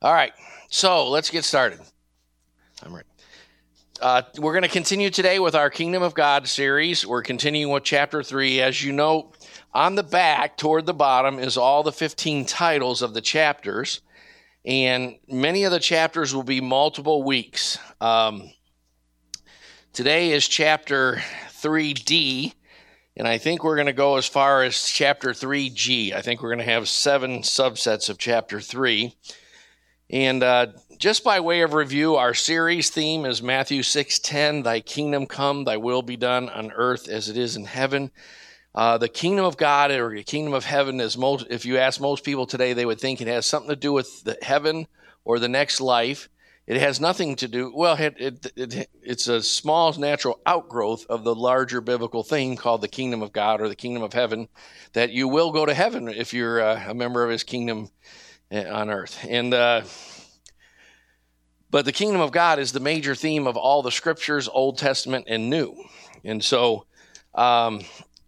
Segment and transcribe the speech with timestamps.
[0.00, 0.32] All right,
[0.68, 1.80] so let's get started.
[2.84, 3.08] I'm ready.
[4.00, 7.04] Uh, we're going to continue today with our Kingdom of God series.
[7.04, 8.60] We're continuing with chapter 3.
[8.60, 9.32] As you know,
[9.74, 14.00] on the back toward the bottom is all the 15 titles of the chapters,
[14.64, 17.76] and many of the chapters will be multiple weeks.
[18.00, 18.52] Um,
[19.92, 21.20] today is chapter
[21.60, 22.54] 3D,
[23.16, 26.12] and I think we're going to go as far as chapter 3G.
[26.12, 29.12] I think we're going to have seven subsets of chapter 3.
[30.10, 35.26] And uh, just by way of review, our series theme is Matthew 6:10, "Thy kingdom
[35.26, 38.10] come, thy will be done on earth as it is in heaven."
[38.74, 41.46] Uh, the kingdom of God or the kingdom of heaven is most.
[41.50, 44.24] If you ask most people today, they would think it has something to do with
[44.24, 44.86] the heaven
[45.24, 46.30] or the next life.
[46.66, 47.72] It has nothing to do.
[47.74, 52.80] Well, it, it, it, it's a small natural outgrowth of the larger biblical theme called
[52.80, 54.48] the kingdom of God or the kingdom of heaven.
[54.92, 57.90] That you will go to heaven if you're uh, a member of His kingdom
[58.50, 59.24] on earth.
[59.28, 59.82] And uh,
[61.70, 65.26] but the kingdom of God is the major theme of all the scriptures, Old Testament
[65.28, 65.76] and New.
[66.24, 66.86] And so
[67.34, 67.82] um,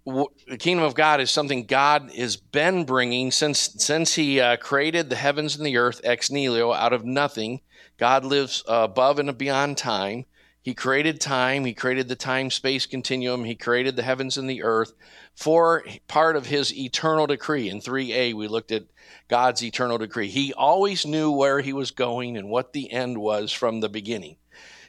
[0.04, 5.08] the kingdom of God is something God has been bringing since since He uh, created
[5.08, 7.60] the heavens and the earth ex nihilo out of nothing.
[7.96, 10.24] God lives uh, above and beyond time.
[10.62, 11.64] He created time.
[11.64, 13.44] He created the time space continuum.
[13.44, 14.92] He created the heavens and the earth
[15.34, 17.70] for part of his eternal decree.
[17.70, 18.84] In 3a, we looked at
[19.28, 20.28] God's eternal decree.
[20.28, 24.36] He always knew where he was going and what the end was from the beginning.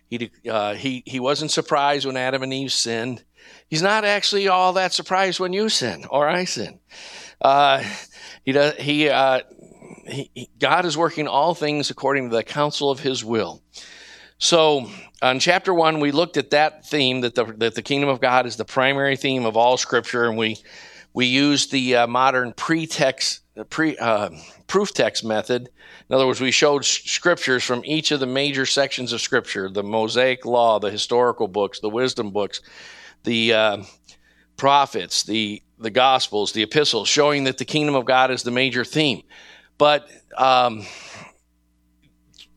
[0.10, 3.24] He, uh, he, he wasn't surprised when Adam and Eve sinned.
[3.70, 6.80] He's not actually all that surprised when you sin or I sin.
[7.40, 7.82] Uh,
[8.44, 9.40] he does, he, uh,
[10.06, 13.64] he, God is working all things according to the counsel of his will.
[14.44, 14.90] So,
[15.22, 18.48] on chapter one, we looked at that theme that the, that the kingdom of God
[18.48, 20.58] is the primary theme of all scripture, and we,
[21.14, 24.32] we used the uh, modern pretext, pre, uh,
[24.66, 25.70] proof text method.
[26.10, 29.84] In other words, we showed scriptures from each of the major sections of scripture the
[29.84, 32.62] Mosaic Law, the historical books, the wisdom books,
[33.24, 33.84] the uh,
[34.58, 38.86] prophets, the, the Gospels, the epistles, showing that the kingdom of God is the major
[38.86, 39.22] theme.
[39.78, 40.88] But um,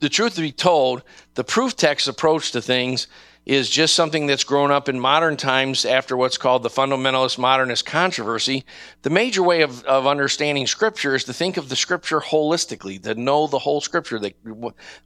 [0.00, 1.02] the truth to be told,
[1.34, 3.08] the proof text approach to things
[3.46, 7.84] is just something that's grown up in modern times after what's called the fundamentalist modernist
[7.84, 8.64] controversy.
[9.02, 13.14] The major way of, of understanding scripture is to think of the scripture holistically, to
[13.14, 14.18] know the whole scripture.
[14.18, 14.34] That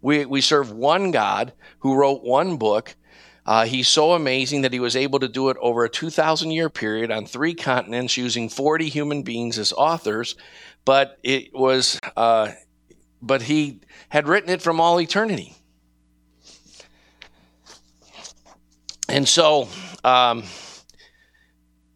[0.00, 2.94] we, we serve one God who wrote one book.
[3.44, 6.68] Uh, he's so amazing that he was able to do it over a 2,000 year
[6.68, 10.36] period on three continents using 40 human beings as authors.
[10.84, 12.52] But it was, uh,
[13.20, 13.80] but he
[14.10, 15.56] had written it from all eternity.
[19.08, 19.68] And so,
[20.04, 20.42] um,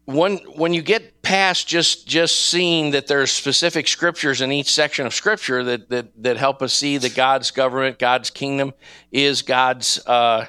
[0.05, 5.05] when when you get past just just seeing that there's specific scriptures in each section
[5.05, 8.73] of scripture that that that help us see that God's government, God's kingdom
[9.11, 10.47] is God's uh,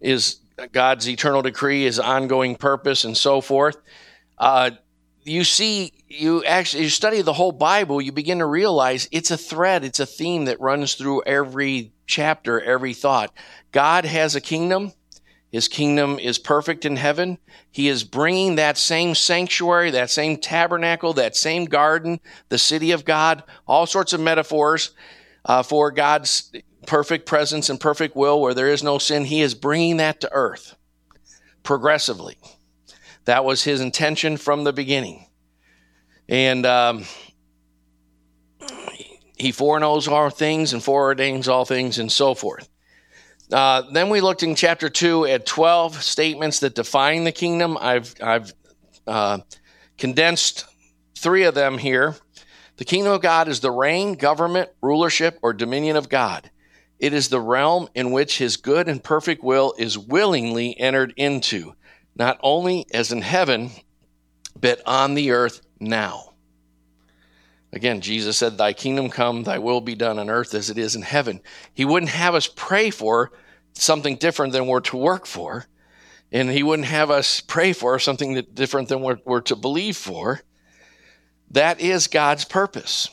[0.00, 0.40] is
[0.72, 3.76] God's eternal decree, His ongoing purpose, and so forth.
[4.36, 4.70] Uh,
[5.24, 9.36] you see, you actually you study the whole Bible, you begin to realize it's a
[9.36, 13.32] thread, it's a theme that runs through every chapter, every thought.
[13.70, 14.92] God has a kingdom.
[15.50, 17.38] His kingdom is perfect in heaven.
[17.70, 22.20] He is bringing that same sanctuary, that same tabernacle, that same garden,
[22.50, 24.90] the city of God, all sorts of metaphors
[25.46, 26.52] uh, for God's
[26.86, 29.24] perfect presence and perfect will where there is no sin.
[29.24, 30.76] He is bringing that to earth
[31.62, 32.38] progressively.
[33.24, 35.26] That was his intention from the beginning.
[36.28, 37.04] And um,
[39.36, 42.68] he foreknows all things and foreordains all things and so forth.
[43.52, 47.78] Uh, then we looked in chapter 2 at 12 statements that define the kingdom.
[47.80, 48.52] I've, I've
[49.06, 49.38] uh,
[49.96, 50.66] condensed
[51.16, 52.16] three of them here.
[52.76, 56.50] The kingdom of God is the reign, government, rulership, or dominion of God.
[56.98, 61.74] It is the realm in which his good and perfect will is willingly entered into,
[62.16, 63.70] not only as in heaven,
[64.60, 66.27] but on the earth now.
[67.72, 70.96] Again, Jesus said, Thy kingdom come, thy will be done on earth as it is
[70.96, 71.40] in heaven.
[71.74, 73.30] He wouldn't have us pray for
[73.74, 75.66] something different than we're to work for.
[76.32, 79.96] And he wouldn't have us pray for something that different than we're, we're to believe
[79.96, 80.40] for.
[81.50, 83.08] That is God's purpose.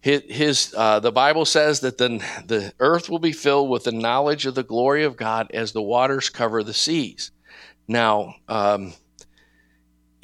[0.00, 3.92] His, his uh, the Bible says that the, the earth will be filled with the
[3.92, 7.30] knowledge of the glory of God as the waters cover the seas.
[7.88, 8.94] Now, um,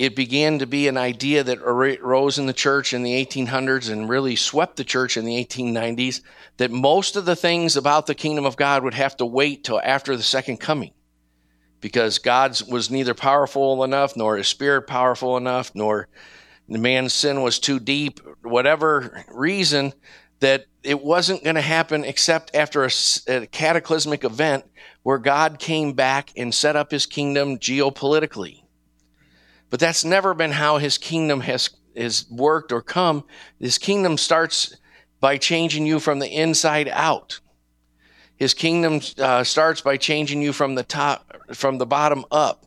[0.00, 4.08] it began to be an idea that arose in the church in the 1800s and
[4.08, 6.22] really swept the church in the 1890s
[6.56, 9.78] that most of the things about the kingdom of God would have to wait till
[9.84, 10.92] after the second coming
[11.82, 16.08] because God was neither powerful enough nor his spirit powerful enough nor
[16.66, 19.92] man's sin was too deep whatever reason
[20.38, 22.90] that it wasn't going to happen except after a,
[23.28, 24.64] a, cataclysmic event
[25.02, 28.62] where God came back and set up his kingdom geopolitically.
[29.70, 33.24] But that's never been how his kingdom has, has worked or come.
[33.58, 34.76] His kingdom starts
[35.20, 37.40] by changing you from the inside out.
[38.36, 42.66] His kingdom uh, starts by changing you from the top, from the bottom up.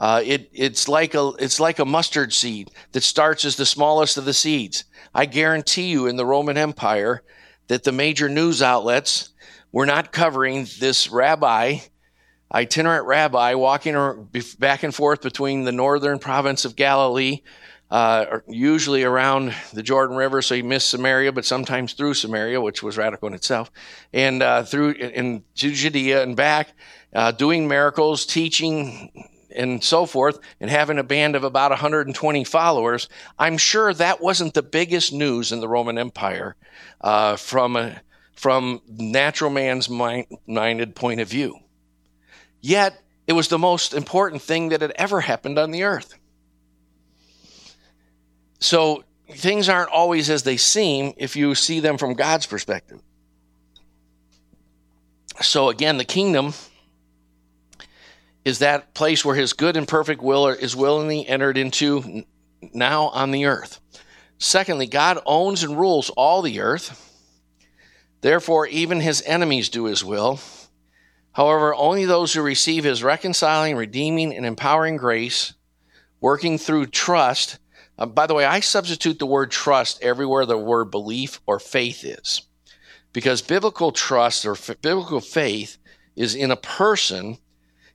[0.00, 4.18] Uh, it, it's like a it's like a mustard seed that starts as the smallest
[4.18, 4.84] of the seeds.
[5.14, 7.22] I guarantee you, in the Roman Empire,
[7.68, 9.30] that the major news outlets
[9.70, 11.78] were not covering this rabbi,
[12.54, 14.28] itinerant rabbi, walking
[14.58, 17.40] back and forth between the northern province of Galilee,
[17.90, 22.82] uh, usually around the Jordan River, so he missed Samaria, but sometimes through Samaria, which
[22.82, 23.70] was radical in itself,
[24.12, 26.68] and uh, through in Judea and back,
[27.12, 29.10] uh, doing miracles, teaching
[29.54, 33.08] and so forth, and having a band of about 120 followers,
[33.38, 36.56] I'm sure that wasn't the biggest news in the Roman Empire
[37.00, 38.00] uh, from a,
[38.34, 41.56] from natural man's mind, minded point of view.
[42.64, 46.14] Yet it was the most important thing that had ever happened on the earth.
[48.58, 53.02] So things aren't always as they seem if you see them from God's perspective.
[55.42, 56.54] So again, the kingdom
[58.46, 62.24] is that place where his good and perfect will is willingly entered into
[62.72, 63.78] now on the earth.
[64.38, 67.28] Secondly, God owns and rules all the earth.
[68.22, 70.40] Therefore, even his enemies do his will.
[71.34, 75.52] However, only those who receive his reconciling, redeeming, and empowering grace,
[76.20, 77.58] working through trust.
[77.98, 82.04] Uh, by the way, I substitute the word trust everywhere the word belief or faith
[82.04, 82.42] is.
[83.12, 85.76] Because biblical trust or f- biblical faith
[86.14, 87.38] is in a person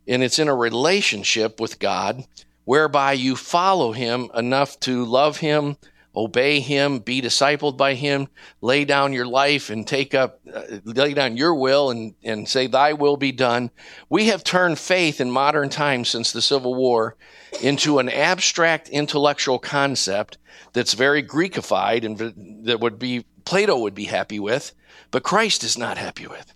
[0.06, 2.26] and it's in a relationship with God
[2.66, 5.78] whereby you follow him enough to love him,
[6.20, 8.28] obey him, be discipled by him,
[8.62, 12.68] lay down your life and take up, uh, lay down your will and, and say,
[12.68, 13.72] Thy will be done.
[14.10, 17.16] We have turned faith in modern times since the Civil War
[17.62, 20.38] into an abstract intellectual concept
[20.74, 24.74] that's very Greekified and that would be, Plato would be happy with,
[25.12, 26.54] but Christ is not happy with.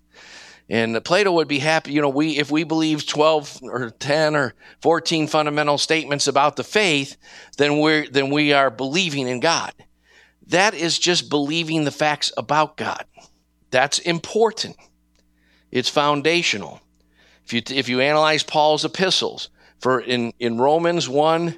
[0.73, 4.55] And Plato would be happy, you know, we if we believe 12 or 10 or
[4.81, 7.15] 14 fundamental statements about the faith,
[7.57, 9.71] then we're then we are believing in God.
[10.47, 13.05] That is just believing the facts about God.
[13.69, 14.75] That's important.
[15.69, 16.81] It's foundational.
[17.45, 21.55] If you if you analyze Paul's epistles, for in, in Romans 1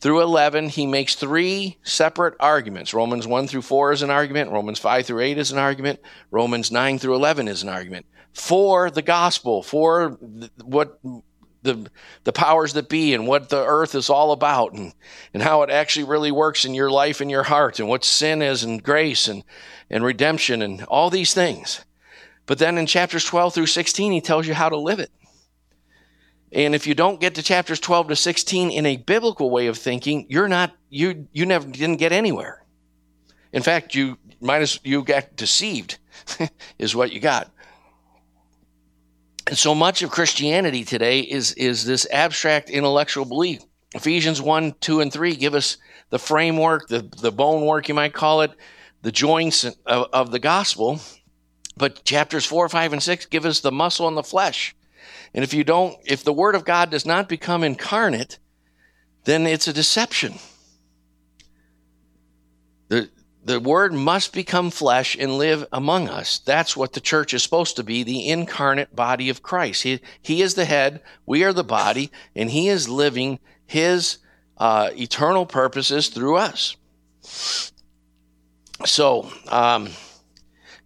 [0.00, 2.92] through 11, he makes three separate arguments.
[2.92, 6.00] Romans 1 through 4 is an argument, Romans 5 through 8 is an argument,
[6.32, 10.10] Romans 9 through 11 is an argument for the gospel, for
[10.62, 11.00] what
[11.62, 11.90] the
[12.24, 14.94] the powers that be and what the earth is all about and,
[15.34, 18.42] and how it actually really works in your life and your heart and what sin
[18.42, 19.42] is and grace and,
[19.90, 21.84] and redemption and all these things.
[22.46, 25.10] But then in chapters 12 through 16, he tells you how to live it.
[26.50, 29.76] And if you don't get to chapters 12 to 16 in a biblical way of
[29.76, 32.64] thinking, you're not, you, you never didn't get anywhere.
[33.52, 35.98] In fact, you minus you got deceived
[36.78, 37.50] is what you got.
[39.48, 43.62] And so much of Christianity today is, is this abstract intellectual belief.
[43.94, 45.78] Ephesians 1, 2, and 3 give us
[46.10, 48.50] the framework, the, the bone work, you might call it,
[49.00, 51.00] the joints of, of the gospel.
[51.78, 54.76] But chapters 4, 5, and 6 give us the muscle and the flesh.
[55.32, 58.38] And if you don't, if the word of God does not become incarnate,
[59.24, 60.34] then it's a deception.
[63.48, 66.38] The, word must become flesh and live among us.
[66.38, 69.84] That's what the church is supposed to be, the incarnate body of Christ.
[69.84, 74.18] He, he is the head, we are the body, and he is living his
[74.58, 76.76] uh, eternal purposes through us.
[78.84, 79.88] So, um,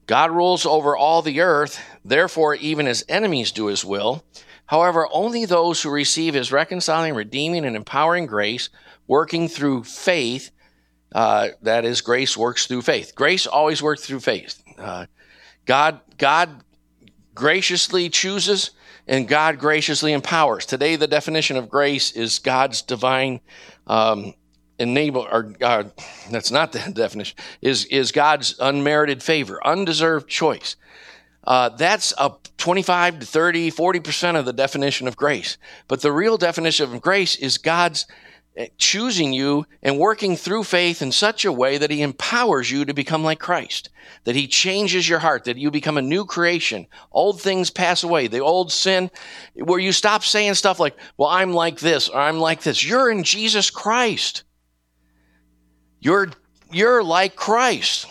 [0.07, 4.25] God rules over all the earth, therefore, even his enemies do his will.
[4.67, 8.69] However, only those who receive his reconciling, redeeming, and empowering grace,
[9.09, 10.53] working through faith,
[11.15, 13.15] uh, that is, grace works through faith.
[13.15, 14.63] Grace always works through faith.
[14.79, 15.07] Uh,
[15.67, 16.65] God, God
[17.35, 18.71] graciously chooses
[19.07, 20.67] and God graciously empowers.
[20.67, 23.41] Today, the definition of grace is God's divine
[23.87, 24.35] um,
[24.79, 25.85] enable, or uh,
[26.31, 30.77] that's not the definition, is, is God's unmerited favor, undeserved choice.
[31.45, 35.59] Uh, that's a 25 to 30, 40% of the definition of grace.
[35.89, 38.07] But the real definition of grace is God's
[38.55, 42.85] Eh, choosing you and working through faith in such a way that he empowers you
[42.85, 43.89] to become like Christ,
[44.25, 46.87] that he changes your heart, that you become a new creation.
[47.13, 48.27] Old things pass away.
[48.27, 49.11] The old sin,
[49.55, 52.85] where you stop saying stuff like, well, I'm like this or I'm like this.
[52.85, 54.45] You're in Jesus Christ.
[56.01, 56.29] You're,
[56.71, 58.07] you're like Christ.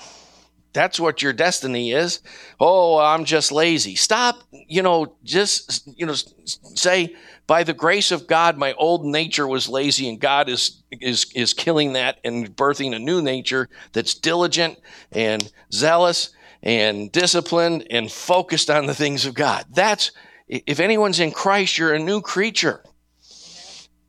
[0.74, 2.20] that's what your destiny is.
[2.60, 3.94] Oh, I'm just lazy.
[3.94, 7.16] Stop, you know, just, you know, say,
[7.52, 11.54] by the grace of God, my old nature was lazy and God is, is, is
[11.54, 14.80] killing that and birthing a new nature that's diligent
[15.12, 16.30] and zealous
[16.64, 19.66] and disciplined and focused on the things of God.
[19.70, 20.12] That's,
[20.48, 22.86] if anyone's in Christ, you're a new creature.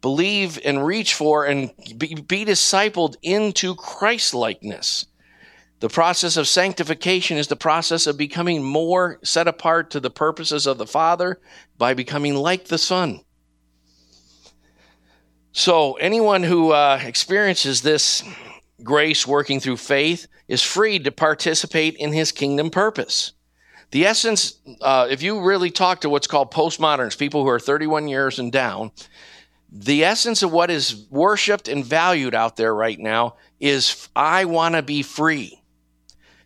[0.02, 5.06] Believe and reach for and be, be discipled into Christ likeness.
[5.80, 10.68] The process of sanctification is the process of becoming more set apart to the purposes
[10.68, 11.40] of the Father
[11.76, 13.25] by becoming like the Son.
[15.54, 18.25] So, anyone who uh, experiences this
[18.82, 23.32] grace working through faith is free to participate in his kingdom purpose.
[23.90, 28.09] The essence, uh, if you really talk to what's called postmoderns, people who are 31
[28.09, 28.92] years and down,
[29.71, 34.75] the essence of what is worshiped and valued out there right now is I want
[34.75, 35.62] to be free.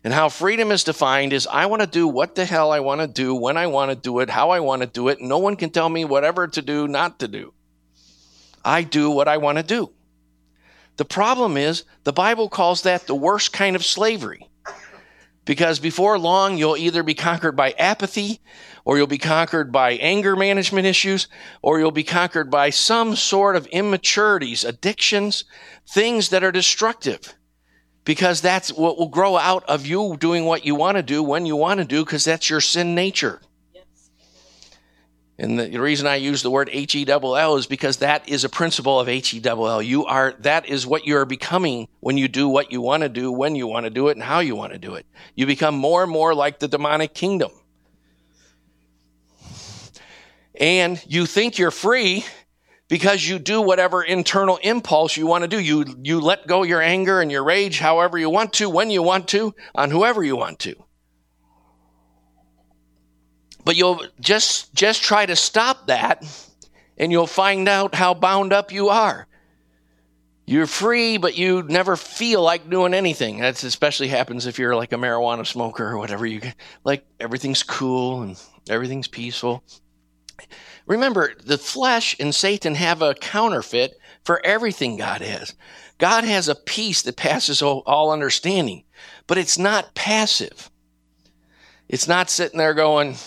[0.03, 2.99] And how freedom is defined is I want to do what the hell I want
[2.99, 5.21] to do, when I want to do it, how I want to do it.
[5.21, 7.53] No one can tell me whatever to do, not to do.
[8.67, 9.91] I do what I want to do.
[10.97, 14.49] The problem is the Bible calls that the worst kind of slavery.
[15.45, 18.41] Because before long, you'll either be conquered by apathy,
[18.83, 21.29] or you'll be conquered by anger management issues,
[21.61, 25.45] or you'll be conquered by some sort of immaturities, addictions,
[25.87, 27.33] things that are destructive
[28.07, 31.45] because that's what will grow out of you doing what you want to do when
[31.45, 33.41] you want to do because that's your sin nature.
[35.39, 38.43] And the reason I use the word H E L L is because that is
[38.43, 39.81] a principle of H E L L.
[39.81, 43.09] You are, that is what you are becoming when you do what you want to
[43.09, 45.05] do, when you want to do it, and how you want to do it.
[45.35, 47.51] You become more and more like the demonic kingdom.
[50.59, 52.25] And you think you're free
[52.87, 55.59] because you do whatever internal impulse you want to do.
[55.59, 59.03] You, you let go your anger and your rage however you want to, when you
[59.03, 60.86] want to, on whoever you want to.
[63.67, 66.25] But you'll just, just try to stop that
[66.97, 69.27] and you'll find out how bound up you are.
[70.45, 73.39] You're free, but you never feel like doing anything.
[73.39, 76.25] That's especially happens if you're like a marijuana smoker or whatever.
[76.25, 76.39] You
[76.85, 79.61] like everything's cool and everything's peaceful.
[80.85, 85.55] Remember, the flesh and Satan have a counterfeit for everything God has.
[85.97, 88.85] God has a peace that passes all understanding,
[89.27, 90.71] but it's not passive.
[91.89, 93.17] It's not sitting there going,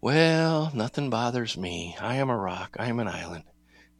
[0.00, 1.96] well, nothing bothers me.
[2.00, 2.76] I am a rock.
[2.78, 3.44] I am an island,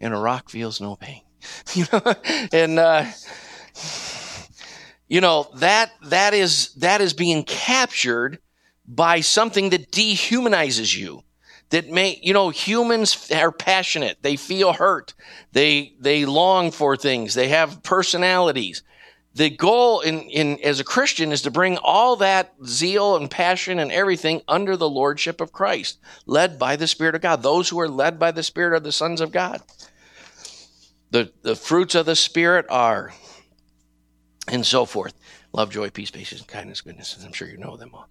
[0.01, 1.23] and a rock feels no pain.
[1.75, 2.15] you know,
[2.53, 3.07] and uh,
[5.09, 8.39] you know that that is that is being captured
[8.87, 11.23] by something that dehumanizes you.
[11.71, 14.23] That may you know humans are passionate.
[14.23, 15.15] They feel hurt.
[15.53, 17.35] They they long for things.
[17.35, 18.83] They have personalities
[19.35, 23.79] the goal in, in as a christian is to bring all that zeal and passion
[23.79, 27.81] and everything under the lordship of christ led by the spirit of god those who
[27.81, 29.63] are led by the spirit are the sons of god
[31.11, 33.13] the the fruits of the spirit are
[34.49, 35.15] and so forth
[35.53, 38.09] love joy peace patience kindness goodness i'm sure you know them all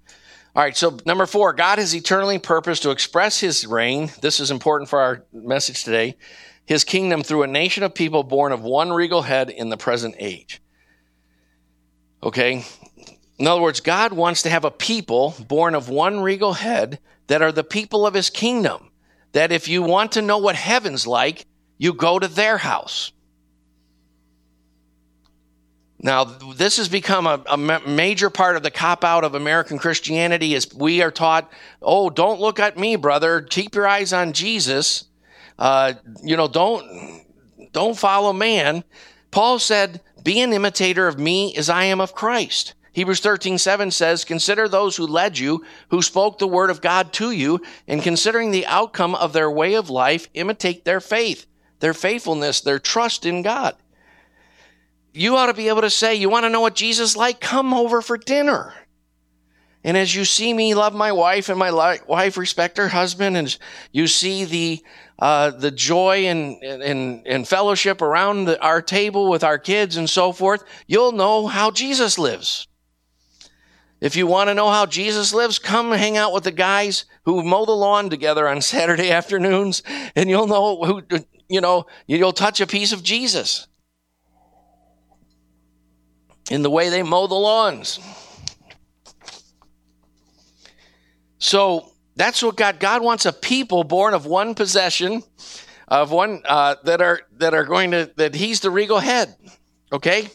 [0.56, 4.10] all right, so number four, God has eternally purposed to express his reign.
[4.22, 6.18] This is important for our message today.
[6.66, 10.16] His kingdom through a nation of people born of one regal head in the present
[10.18, 10.60] age.
[12.22, 12.66] Okay?
[13.38, 17.42] In other words, God wants to have a people born of one regal head that
[17.42, 18.92] are the people of his kingdom.
[19.32, 21.46] That if you want to know what heaven's like,
[21.78, 23.12] you go to their house.
[26.02, 30.54] Now, this has become a, a major part of the cop out of American Christianity
[30.54, 33.42] is we are taught, oh, don't look at me, brother.
[33.42, 35.06] Keep your eyes on Jesus.
[35.58, 37.26] Uh, you know, don't
[37.74, 38.84] don't follow man.
[39.32, 42.74] Paul said, be an imitator of me as I am of Christ.
[42.94, 47.14] Hebrews 13, 7 says, Consider those who led you, who spoke the word of God
[47.14, 51.46] to you, and considering the outcome of their way of life, imitate their faith,
[51.80, 53.76] their faithfulness, their trust in God
[55.14, 57.40] you ought to be able to say, You want to know what Jesus like?
[57.40, 58.74] Come over for dinner.
[59.84, 63.58] And as you see me love my wife and my wife respect her husband, and
[63.92, 64.84] you see the
[65.20, 70.10] uh, the joy and, and, and fellowship around the, our table with our kids and
[70.10, 72.68] so forth, you'll know how Jesus lives.
[74.00, 77.44] If you want to know how Jesus lives, come hang out with the guys who
[77.44, 79.84] mow the lawn together on Saturday afternoons,
[80.16, 81.02] and you'll know who,
[81.50, 83.68] you know, you'll touch a piece of Jesus
[86.50, 88.00] in the way they mow the lawns.
[91.40, 95.24] So that's what God God wants a people born of one possession,
[95.88, 99.36] of one uh, that are that are going to that He's the regal head.
[99.92, 100.30] Okay.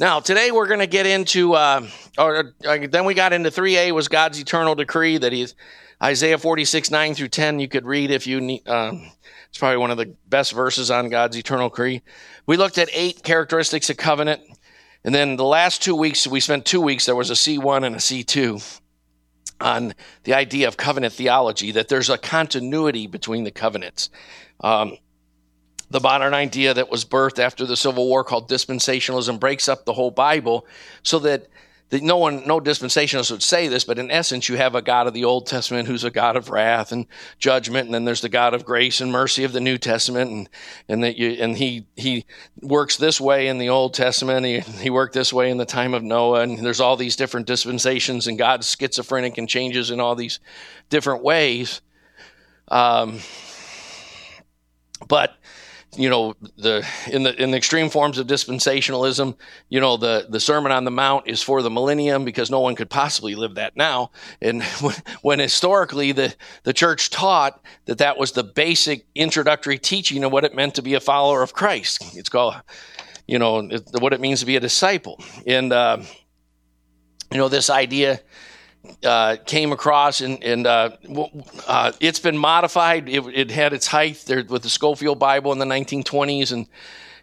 [0.00, 1.86] Now today we're going to get into uh,
[2.18, 5.54] or uh, then we got into 3a was god's eternal decree that he's
[6.02, 9.10] isaiah 46 9 through 10 you could read if you need um,
[9.48, 12.02] it's probably one of the best verses on god's eternal decree
[12.46, 14.42] we looked at eight characteristics of covenant
[15.04, 17.96] and then the last two weeks we spent two weeks there was a c1 and
[17.96, 18.80] a c2
[19.60, 24.10] on the idea of covenant theology that there's a continuity between the covenants.
[24.60, 24.96] Um,
[25.90, 29.92] the modern idea that was birthed after the Civil War called dispensationalism breaks up the
[29.92, 30.66] whole Bible
[31.02, 31.48] so that,
[31.90, 35.06] that no one, no dispensationalist would say this, but in essence, you have a God
[35.06, 37.06] of the Old Testament who's a God of wrath and
[37.38, 40.48] judgment, and then there's the God of grace and mercy of the New Testament, and
[40.88, 42.24] and that you and he he
[42.62, 45.92] works this way in the Old Testament, he he worked this way in the time
[45.92, 50.14] of Noah, and there's all these different dispensations, and God's schizophrenic and changes in all
[50.14, 50.38] these
[50.90, 51.80] different ways.
[52.68, 53.18] Um,
[55.08, 55.34] but
[55.96, 59.36] you know the in the in the extreme forms of dispensationalism
[59.68, 62.76] you know the the sermon on the mount is for the millennium because no one
[62.76, 64.10] could possibly live that now.
[64.40, 70.22] And when, when historically the the church taught that that was the basic introductory teaching
[70.22, 72.16] of what it meant to be a follower of christ.
[72.16, 72.54] It's called
[73.26, 73.68] you know
[73.98, 75.20] what it means to be a disciple.
[75.46, 76.02] And uh,
[77.32, 78.20] you know this idea
[79.04, 80.90] uh, came across, and, and uh,
[81.66, 83.08] uh, it's been modified.
[83.08, 86.66] It, it, had its height there with the Scofield Bible in the 1920s, and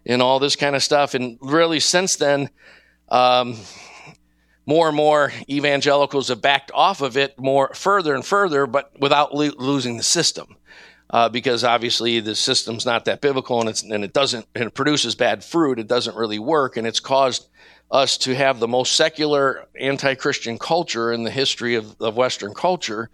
[0.06, 1.14] and all this kind of stuff.
[1.14, 2.50] And really, since then,
[3.10, 3.58] um,
[4.66, 9.34] more and more evangelicals have backed off of it more further and further, but without
[9.34, 10.56] lo- losing the system.
[11.10, 15.16] Uh, because obviously the system's not that biblical and, and it doesn't and it produces
[15.16, 15.80] bad fruit.
[15.80, 17.48] It doesn't really work, and it's caused
[17.90, 23.10] us to have the most secular anti-Christian culture in the history of, of Western culture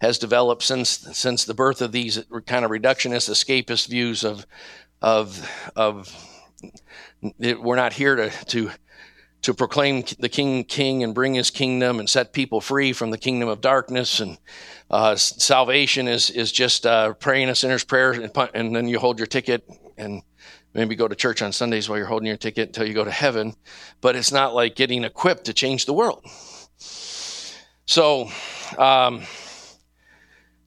[0.00, 4.46] has developed since since the birth of these kind of reductionist, escapist views of
[5.02, 6.12] of of
[7.38, 8.70] it, we're not here to to
[9.42, 13.18] to proclaim the King King and bring His kingdom and set people free from the
[13.18, 14.38] kingdom of darkness and
[14.90, 19.18] uh, salvation is is just uh, praying a sinner's prayer and, and then you hold
[19.18, 20.22] your ticket and
[20.74, 23.10] maybe go to church on Sundays while you're holding your ticket until you go to
[23.10, 23.54] heaven,
[24.00, 26.24] but it's not like getting equipped to change the world.
[27.86, 28.28] So,
[28.76, 29.22] um,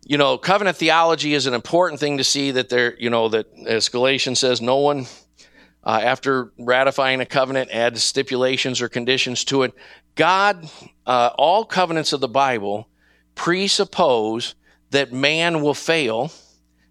[0.05, 3.47] you know, covenant theology is an important thing to see that there, you know, that
[3.65, 5.05] as Galatians says, no one,
[5.83, 9.73] uh, after ratifying a covenant, adds stipulations or conditions to it.
[10.15, 10.69] God,
[11.05, 12.87] uh, all covenants of the Bible
[13.35, 14.55] presuppose
[14.91, 16.31] that man will fail,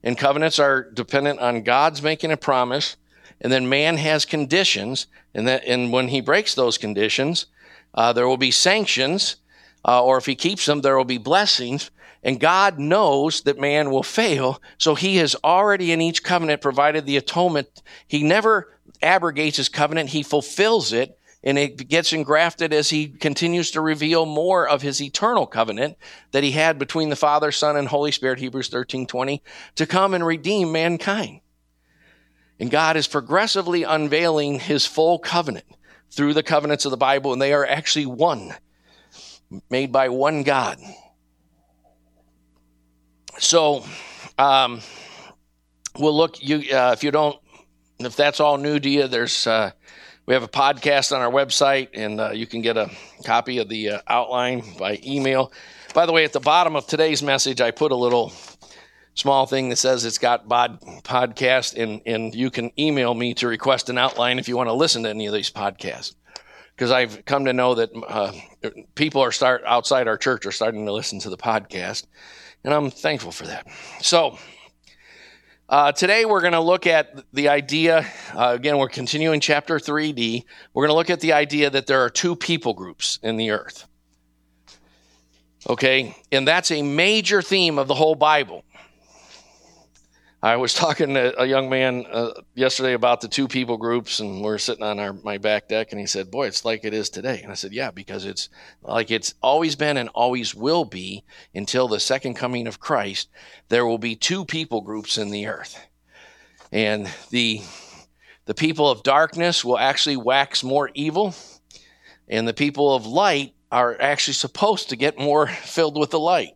[0.02, 2.96] and covenants are dependent on God's making a promise
[3.40, 7.46] and then man has conditions, and that and when he breaks those conditions,
[7.94, 9.36] uh, there will be sanctions,
[9.84, 11.90] uh, or if he keeps them, there will be blessings.
[12.22, 17.06] And God knows that man will fail, so he has already in each covenant provided
[17.06, 17.82] the atonement.
[18.08, 23.70] He never abrogates his covenant; he fulfills it, and it gets engrafted as he continues
[23.70, 25.96] to reveal more of his eternal covenant
[26.32, 29.40] that he had between the Father, Son, and Holy Spirit, Hebrews 13, 20,
[29.76, 31.40] to come and redeem mankind.
[32.58, 35.66] And God is progressively unveiling his full covenant
[36.10, 38.54] through the covenants of the Bible, and they are actually one,
[39.68, 40.78] made by one God.
[43.38, 43.84] So,
[44.38, 44.80] um,
[45.98, 46.42] we'll look.
[46.42, 47.38] You, uh, if you don't,
[47.98, 49.72] if that's all new to you, there's uh,
[50.24, 52.90] we have a podcast on our website, and uh, you can get a
[53.24, 55.52] copy of the uh, outline by email.
[55.94, 58.32] By the way, at the bottom of today's message, I put a little
[59.16, 63.48] small thing that says it's got bod, podcast, and, and you can email me to
[63.48, 66.14] request an outline if you want to listen to any of these podcasts.
[66.74, 68.32] Because I've come to know that uh,
[68.94, 72.06] people are start outside our church are starting to listen to the podcast,
[72.62, 73.66] and I'm thankful for that.
[74.00, 74.38] So.
[75.68, 78.06] Uh, today we're going to look at the idea.
[78.32, 80.44] Uh, again, we're continuing chapter 3D.
[80.72, 83.50] We're going to look at the idea that there are two people groups in the
[83.50, 83.84] earth.
[85.68, 88.62] Okay, and that's a major theme of the whole Bible.
[90.42, 94.42] I was talking to a young man uh, yesterday about the two people groups, and
[94.42, 96.92] we are sitting on our my back deck, and he said, "Boy, it's like it
[96.92, 98.50] is today." And I said, "Yeah, because it's
[98.82, 103.30] like it's always been and always will be until the second coming of Christ.
[103.70, 105.80] There will be two people groups in the earth,
[106.70, 107.62] and the
[108.44, 111.34] the people of darkness will actually wax more evil,
[112.28, 116.55] and the people of light are actually supposed to get more filled with the light."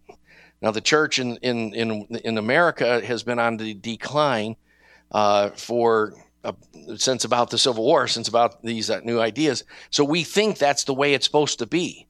[0.62, 4.56] Now, the church in, in, in, in America has been on the decline
[5.10, 6.52] uh, for uh,
[6.96, 9.64] since about the Civil War, since about these uh, new ideas.
[9.90, 12.06] So we think that's the way it's supposed to be.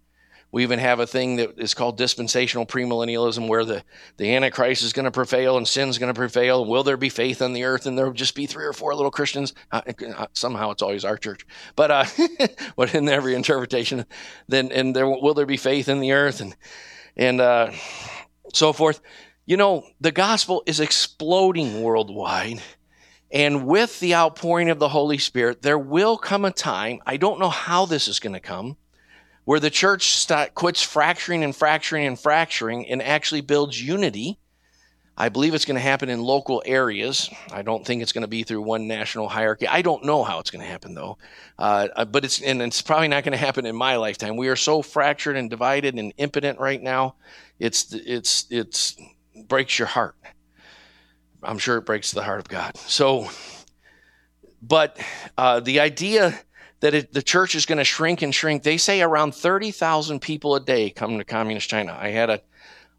[0.52, 3.84] We even have a thing that is called dispensational premillennialism, where the,
[4.16, 6.64] the Antichrist is going to prevail and sin's going to prevail.
[6.64, 7.86] Will there be faith on the earth?
[7.86, 9.54] And there will just be three or four little Christians.
[9.70, 9.82] Uh,
[10.16, 12.04] uh somehow it's always our church, but uh,
[12.76, 14.04] but in every interpretation,
[14.48, 16.56] then and there will there be faith in the earth and
[17.16, 17.70] and uh,
[18.52, 19.00] so forth.
[19.46, 22.60] You know, the gospel is exploding worldwide.
[23.32, 27.38] And with the outpouring of the Holy Spirit, there will come a time, I don't
[27.38, 28.76] know how this is going to come,
[29.44, 34.39] where the church st- quits fracturing and fracturing and fracturing and actually builds unity.
[35.16, 37.28] I believe it's going to happen in local areas.
[37.52, 39.68] I don't think it's going to be through one national hierarchy.
[39.68, 41.18] I don't know how it's going to happen though,
[41.58, 44.36] uh, uh, but it's and it's probably not going to happen in my lifetime.
[44.36, 47.16] We are so fractured and divided and impotent right now.
[47.58, 48.96] It's it's it's
[49.46, 50.16] breaks your heart.
[51.42, 52.76] I'm sure it breaks the heart of God.
[52.76, 53.28] So,
[54.62, 54.98] but
[55.36, 56.38] uh, the idea
[56.80, 60.54] that it, the church is going to shrink and shrink, they say around 30,000 people
[60.54, 61.96] a day come to communist China.
[61.98, 62.40] I had a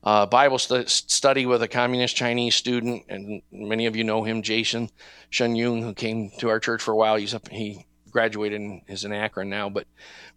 [0.04, 4.42] uh, Bible st- study with a communist Chinese student, and many of you know him,
[4.42, 4.90] Jason
[5.30, 7.16] Shen Yung, who came to our church for a while.
[7.18, 9.70] He's up, he graduated and is in Akron now.
[9.70, 9.88] But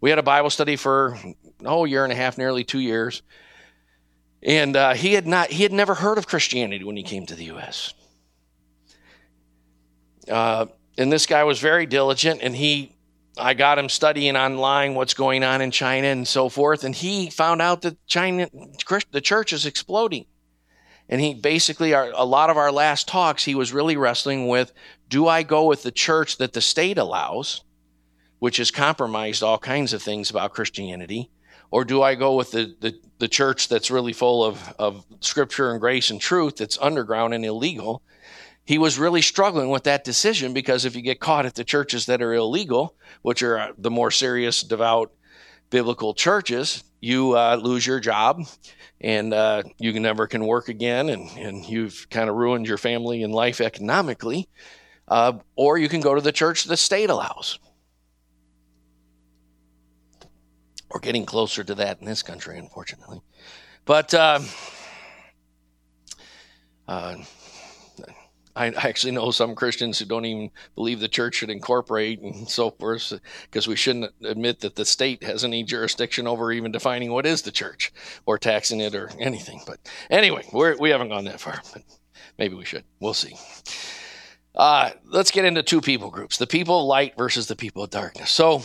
[0.01, 1.17] we had a Bible study for
[1.63, 3.21] oh, a year and a half, nearly two years.
[4.43, 7.35] And uh, he had not he had never heard of Christianity when he came to
[7.35, 7.93] the U.S.
[10.29, 12.94] Uh, and this guy was very diligent, and he
[13.37, 17.29] I got him studying online what's going on in China and so forth, and he
[17.29, 18.49] found out that China
[19.11, 20.25] the church is exploding.
[21.07, 24.73] And he basically, our, a lot of our last talks, he was really wrestling with
[25.07, 27.63] do I go with the church that the state allows,
[28.39, 31.29] which has compromised all kinds of things about Christianity,
[31.71, 35.71] or do I go with the, the, the church that's really full of, of scripture
[35.71, 38.01] and grace and truth that's underground and illegal?
[38.65, 42.07] He was really struggling with that decision because if you get caught at the churches
[42.07, 45.13] that are illegal, which are the more serious, devout,
[45.69, 48.41] biblical churches, you uh, lose your job
[48.99, 53.21] and uh, you never can work again and, and you've kind of ruined your family
[53.21, 54.49] and life economically.
[55.07, 57.59] Uh, or you can go to the church the state allows.
[60.89, 63.21] We're getting closer to that in this country, unfortunately.
[63.85, 64.39] But uh,
[66.87, 67.17] uh,
[68.55, 72.71] I actually know some Christians who don't even believe the church should incorporate and so
[72.71, 73.13] forth,
[73.43, 77.41] because we shouldn't admit that the state has any jurisdiction over even defining what is
[77.41, 77.91] the church
[78.25, 79.61] or taxing it or anything.
[79.67, 81.83] But anyway, we're, we haven't gone that far, but
[82.37, 82.85] maybe we should.
[82.99, 83.35] We'll see.
[84.55, 87.89] Uh, let's get into two people groups the people of light versus the people of
[87.89, 88.31] darkness.
[88.31, 88.63] So,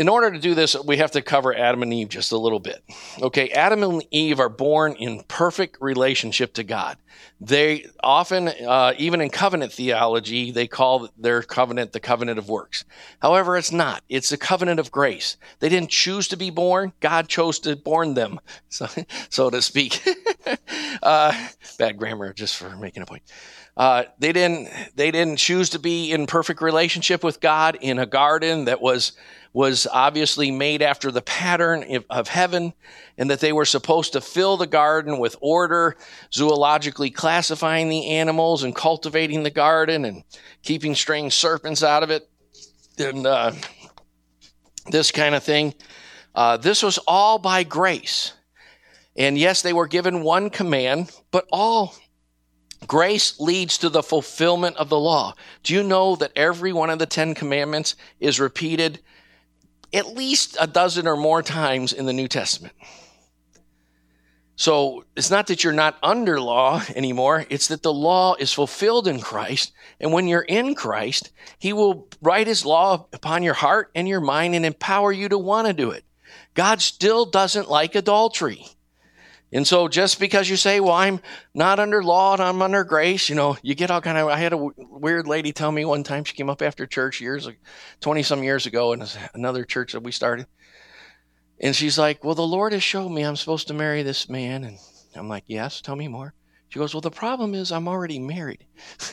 [0.00, 2.58] in order to do this, we have to cover Adam and Eve just a little
[2.58, 2.82] bit.
[3.20, 6.96] Okay, Adam and Eve are born in perfect relationship to God.
[7.38, 12.86] They often, uh, even in covenant theology, they call their covenant the covenant of works.
[13.20, 14.02] However, it's not.
[14.08, 15.36] It's a covenant of grace.
[15.58, 16.94] They didn't choose to be born.
[17.00, 18.88] God chose to born them, so,
[19.28, 20.02] so to speak.
[21.02, 23.22] uh, bad grammar, just for making a point.
[23.76, 24.68] Uh, they didn't.
[24.94, 29.12] They didn't choose to be in perfect relationship with God in a garden that was
[29.52, 32.72] was obviously made after the pattern of heaven
[33.18, 35.96] and that they were supposed to fill the garden with order,
[36.30, 40.22] zoologically classifying the animals and cultivating the garden and
[40.62, 42.28] keeping strange serpents out of it
[42.98, 43.52] and uh,
[44.90, 45.74] this kind of thing.
[46.34, 48.34] Uh, this was all by grace.
[49.16, 51.94] And yes, they were given one command, but all
[52.86, 55.34] grace leads to the fulfillment of the law.
[55.62, 59.00] Do you know that every one of the Ten Commandments is repeated
[59.92, 62.74] at least a dozen or more times in the New Testament.
[64.56, 69.08] So it's not that you're not under law anymore, it's that the law is fulfilled
[69.08, 69.72] in Christ.
[69.98, 74.20] And when you're in Christ, He will write His law upon your heart and your
[74.20, 76.04] mind and empower you to want to do it.
[76.54, 78.66] God still doesn't like adultery.
[79.52, 81.20] And so just because you say, well, I'm
[81.54, 84.36] not under law and I'm under grace, you know, you get all kind of, I
[84.36, 87.48] had a w- weird lady tell me one time, she came up after church years,
[88.00, 90.46] 20 some years ago in another church that we started.
[91.60, 94.64] And she's like, well, the Lord has showed me I'm supposed to marry this man.
[94.64, 94.78] And
[95.16, 96.32] I'm like, yes, tell me more.
[96.68, 98.64] She goes, well, the problem is I'm already married.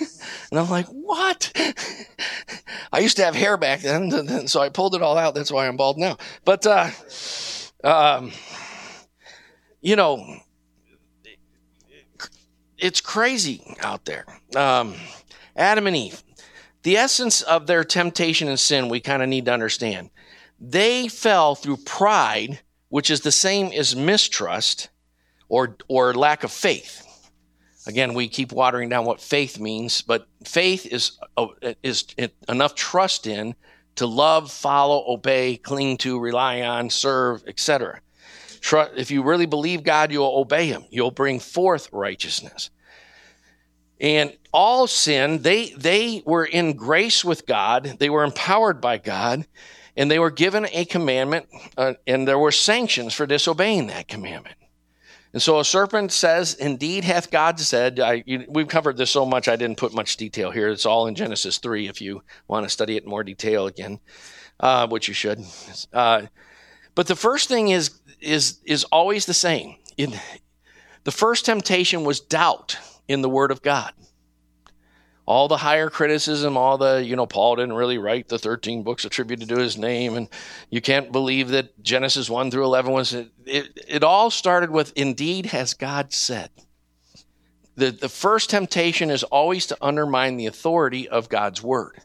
[0.52, 1.52] and I'm like, what?
[2.94, 5.34] I used to have hair back then, so I pulled it all out.
[5.34, 6.18] That's why I'm bald now.
[6.46, 6.92] But, uh,
[7.84, 8.32] um,
[9.88, 10.22] you know,
[12.78, 14.26] it's crazy out there.
[14.54, 14.96] Um,
[15.56, 16.22] Adam and Eve,
[16.84, 20.10] the essence of their temptation and sin, we kind of need to understand.
[20.60, 24.90] They fell through pride, which is the same as mistrust
[25.48, 27.32] or, or lack of faith.
[27.88, 31.48] Again, we keep watering down what faith means, but faith is, uh,
[31.82, 32.04] is
[32.50, 33.56] enough trust in
[33.96, 38.02] to love, follow, obey, cling to, rely on, serve, etc.
[38.74, 40.86] if you really believe God, you'll obey him.
[40.90, 42.70] You'll bring forth righteousness.
[44.00, 49.48] And all sin, they they were in grace with God, they were empowered by God,
[49.96, 54.56] and they were given a commandment, uh, and there were sanctions for disobeying that commandment.
[55.34, 59.26] And so a serpent says, Indeed hath God said, I, you, we've covered this so
[59.26, 60.70] much, I didn't put much detail here.
[60.70, 64.00] It's all in Genesis 3 if you want to study it in more detail again,
[64.60, 65.44] uh, which you should.
[65.92, 66.24] Uh,
[66.96, 69.76] but the first thing is, is, is always the same.
[69.98, 70.14] In,
[71.04, 72.78] the first temptation was doubt
[73.08, 73.94] in the Word of God
[75.28, 79.04] all the higher criticism, all the, you know, Paul didn't really write the 13 books
[79.04, 80.30] attributed to his name, and
[80.70, 84.94] you can't believe that Genesis 1 through 11 was, it, it, it all started with,
[84.96, 86.50] indeed, has God said.
[87.76, 92.02] The, the first temptation is always to undermine the authority of God's word.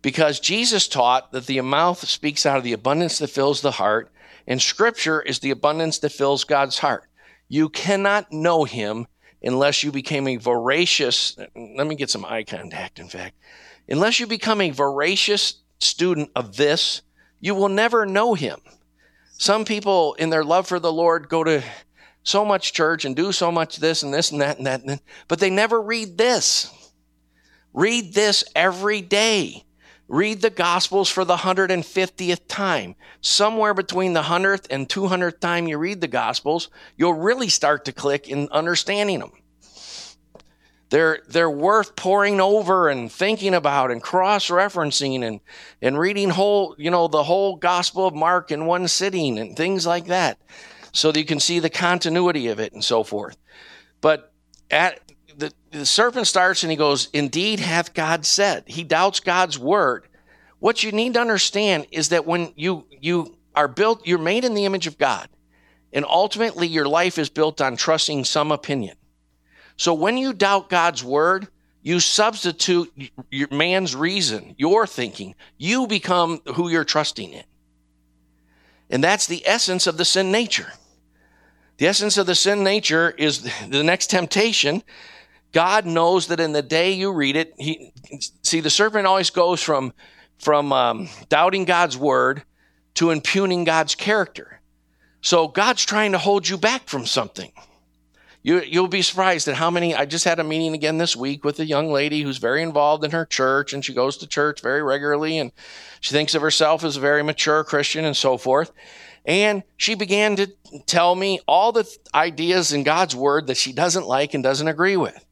[0.00, 4.12] Because Jesus taught that the mouth speaks out of the abundance that fills the heart,
[4.46, 7.04] and scripture is the abundance that fills God's heart.
[7.48, 9.06] You cannot know him
[9.42, 13.36] unless you became a voracious, let me get some eye contact, in fact,
[13.88, 17.02] unless you become a voracious student of this,
[17.40, 18.58] you will never know him.
[19.32, 21.62] Some people, in their love for the Lord, go to
[22.22, 24.90] so much church and do so much this and this and that and that, and
[24.90, 26.72] that but they never read this.
[27.74, 29.64] Read this every day.
[30.08, 32.94] Read the Gospels for the 150th time.
[33.20, 37.92] Somewhere between the 100th and 200th time you read the Gospels, you'll really start to
[37.92, 39.32] click in understanding them.
[40.90, 45.40] They're, they're worth poring over and thinking about and cross referencing and,
[45.80, 49.86] and reading whole, you know, the whole Gospel of Mark in one sitting and things
[49.86, 50.38] like that
[50.92, 53.36] so that you can see the continuity of it and so forth.
[54.00, 54.32] But
[54.70, 55.00] at
[55.74, 58.64] the serpent starts and he goes, Indeed hath God said.
[58.66, 60.06] He doubts God's word.
[60.60, 64.54] What you need to understand is that when you you are built, you're made in
[64.54, 65.28] the image of God.
[65.92, 68.96] And ultimately your life is built on trusting some opinion.
[69.76, 71.48] So when you doubt God's word,
[71.82, 72.92] you substitute
[73.30, 75.34] your man's reason, your thinking.
[75.58, 77.44] You become who you're trusting in.
[78.90, 80.72] And that's the essence of the sin nature.
[81.78, 84.82] The essence of the sin nature is the next temptation
[85.54, 87.92] God knows that in the day you read it, he
[88.42, 89.94] see the serpent always goes from
[90.38, 92.42] from um, doubting God's word
[92.94, 94.60] to impugning God's character.
[95.20, 97.52] So God's trying to hold you back from something.
[98.42, 99.94] You, you'll be surprised at how many.
[99.94, 103.04] I just had a meeting again this week with a young lady who's very involved
[103.04, 105.52] in her church and she goes to church very regularly and
[106.00, 108.72] she thinks of herself as a very mature Christian and so forth.
[109.24, 110.48] And she began to
[110.84, 114.96] tell me all the ideas in God's word that she doesn't like and doesn't agree
[114.96, 115.24] with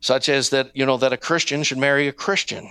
[0.00, 2.68] such as that, you know, that a Christian should marry a Christian.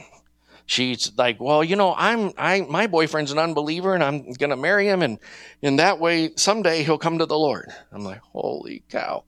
[0.67, 4.55] She's like, well, you know, I'm, I, my boyfriend's an unbeliever and I'm going to
[4.55, 5.01] marry him.
[5.01, 5.19] And
[5.61, 7.71] in that way, someday he'll come to the Lord.
[7.91, 9.23] I'm like, holy cow.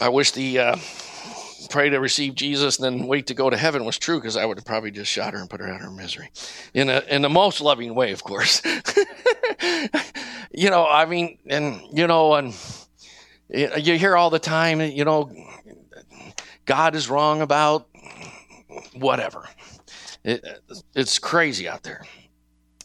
[0.00, 0.76] I wish the, uh,
[1.70, 4.44] pray to receive Jesus and then wait to go to heaven was true because I
[4.44, 6.30] would have probably just shot her and put her out of her misery
[6.74, 8.60] in a in the most loving way, of course.
[10.52, 12.54] you know, I mean, and you know, and
[13.52, 15.30] you hear all the time, you know,
[16.66, 17.88] God is wrong about
[18.94, 19.48] whatever.
[20.24, 20.44] It,
[20.94, 22.04] it's crazy out there.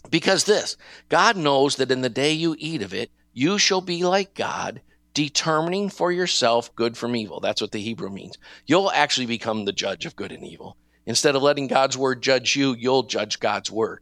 [0.10, 0.78] Because this,
[1.10, 4.82] God knows that in the day you eat of it, you shall be like God,
[5.14, 7.40] determining for yourself good from evil.
[7.40, 8.38] That's what the Hebrew means.
[8.66, 10.78] You'll actually become the judge of good and evil.
[11.06, 14.02] Instead of letting God's word judge you, you'll judge God's word.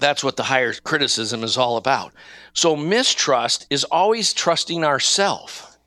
[0.00, 2.12] That's what the higher criticism is all about.
[2.52, 5.78] So mistrust is always trusting ourself.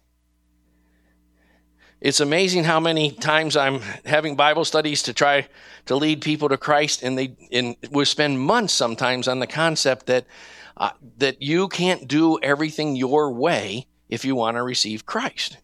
[2.01, 5.47] It's amazing how many times I'm having Bible studies to try
[5.85, 10.07] to lead people to Christ, and they and we spend months sometimes on the concept
[10.07, 10.25] that
[10.77, 15.57] uh, that you can't do everything your way if you want to receive Christ,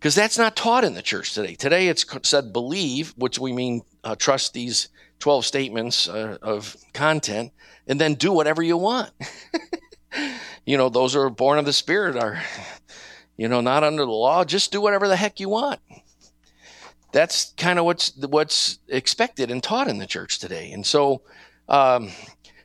[0.00, 1.54] because that's not taught in the church today.
[1.54, 7.52] Today it's said believe, which we mean uh, trust these 12 statements uh, of content
[7.86, 9.10] and then do whatever you want.
[10.66, 12.40] you know, those who are born of the Spirit are,
[13.36, 14.44] you know, not under the law.
[14.44, 15.80] Just do whatever the heck you want.
[17.12, 20.70] That's kind of what's what's expected and taught in the church today.
[20.72, 21.22] And so,
[21.68, 22.10] um,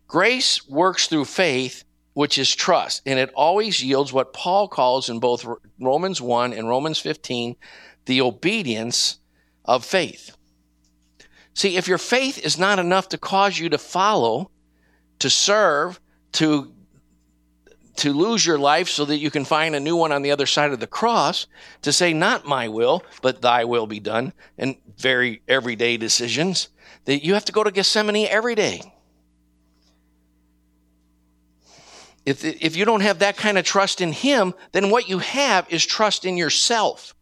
[0.06, 5.20] grace works through faith, which is trust, and it always yields what Paul calls in
[5.20, 5.48] both
[5.80, 7.56] Romans one and Romans fifteen,
[8.06, 9.20] the obedience
[9.63, 10.36] of faith.
[11.54, 14.50] See, if your faith is not enough to cause you to follow,
[15.20, 16.00] to serve,
[16.34, 16.74] to
[17.96, 20.46] to lose your life so that you can find a new one on the other
[20.46, 21.46] side of the cross,
[21.84, 26.70] to say, Not my will, but thy will be done, and very everyday decisions,
[27.06, 28.82] that you have to go to Gethsemane every day.
[32.26, 35.68] If, if you don't have that kind of trust in Him, then what you have
[35.70, 37.13] is trust in yourself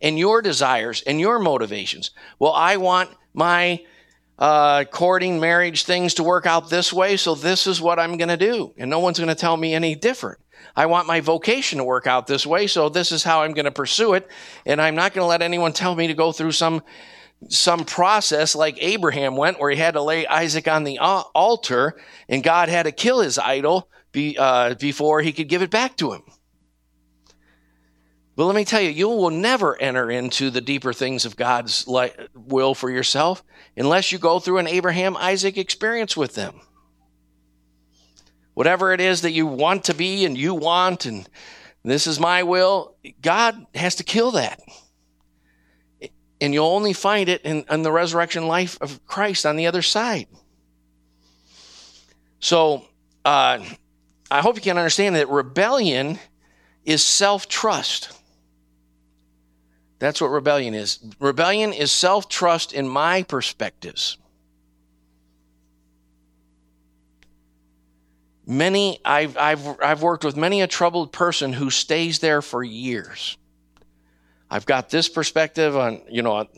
[0.00, 2.12] and your desires and your motivations.
[2.38, 3.80] Well, I want my
[4.38, 8.28] uh, courting, marriage things to work out this way, so this is what I'm going
[8.28, 8.74] to do.
[8.76, 10.40] And no one's going to tell me any different.
[10.76, 13.64] I want my vocation to work out this way, so this is how I'm going
[13.64, 14.28] to pursue it.
[14.66, 16.82] And I'm not going to let anyone tell me to go through some
[17.48, 21.94] some process like Abraham went, where he had to lay Isaac on the altar,
[22.28, 25.96] and God had to kill his idol be, uh, before he could give it back
[25.98, 26.22] to him.
[28.38, 31.84] But let me tell you, you will never enter into the deeper things of God's
[32.36, 33.42] will for yourself
[33.76, 36.60] unless you go through an Abraham Isaac experience with them.
[38.54, 41.28] Whatever it is that you want to be and you want, and
[41.82, 44.60] this is my will, God has to kill that.
[46.40, 49.82] And you'll only find it in, in the resurrection life of Christ on the other
[49.82, 50.28] side.
[52.38, 52.84] So,
[53.24, 53.58] uh,
[54.30, 56.20] I hope you can understand that rebellion
[56.84, 58.12] is self trust.
[59.98, 60.98] That's what rebellion is.
[61.18, 64.16] Rebellion is self trust in my perspectives.
[68.46, 73.36] Many, I've, I've, I've worked with many a troubled person who stays there for years.
[74.50, 76.48] I've got this perspective on, you know,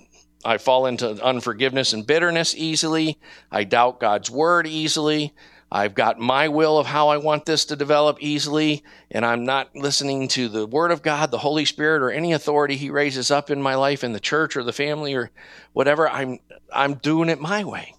[0.44, 3.18] I fall into unforgiveness and bitterness easily.
[3.50, 5.34] I doubt God's word easily.
[5.72, 9.74] I've got my will of how I want this to develop easily, and I'm not
[9.76, 13.50] listening to the Word of God, the Holy Spirit, or any authority He raises up
[13.50, 15.30] in my life in the church or the family or
[15.72, 16.08] whatever.
[16.08, 16.40] I'm,
[16.72, 17.94] I'm doing it my way.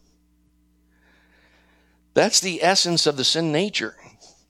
[2.13, 3.95] That's the essence of the sin nature.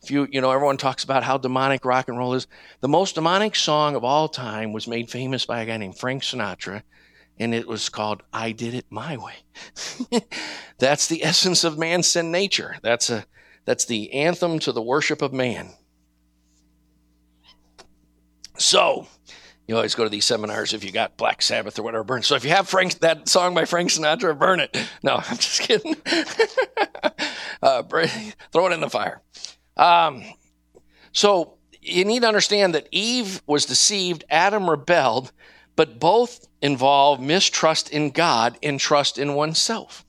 [0.01, 2.47] If you, you know, everyone talks about how demonic rock and roll is.
[2.79, 6.23] The most demonic song of all time was made famous by a guy named Frank
[6.23, 6.81] Sinatra
[7.41, 9.33] and it was called I Did It My Way.
[10.77, 12.77] that's the essence of man's sin nature.
[12.83, 13.25] That's a
[13.65, 15.71] that's the anthem to the worship of man.
[18.57, 19.07] So,
[19.67, 22.21] you always go to these seminars if you got Black Sabbath or whatever burn.
[22.21, 24.77] So if you have Frank that song by Frank Sinatra, burn it.
[25.01, 25.95] No, I'm just kidding.
[27.63, 29.19] uh, throw it in the fire.
[29.77, 30.23] Um,
[31.11, 35.31] so you need to understand that Eve was deceived, Adam rebelled,
[35.81, 40.05] but both involve mistrust in God and trust in oneself.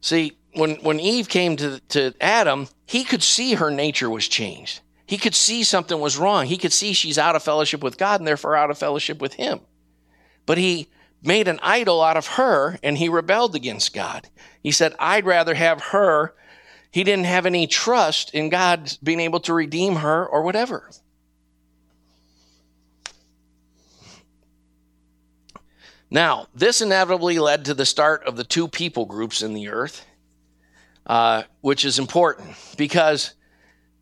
[0.00, 4.80] See, when, when Eve came to, to Adam, he could see her nature was changed.
[5.06, 6.46] He could see something was wrong.
[6.46, 9.34] He could see she's out of fellowship with God and therefore out of fellowship with
[9.34, 9.60] him.
[10.44, 10.88] But he
[11.22, 14.28] made an idol out of her and he rebelled against God.
[14.64, 16.34] He said, I'd rather have her.
[16.90, 20.90] He didn't have any trust in God being able to redeem her or whatever.
[26.10, 30.04] Now, this inevitably led to the start of the two people groups in the earth,
[31.06, 33.34] uh, which is important because,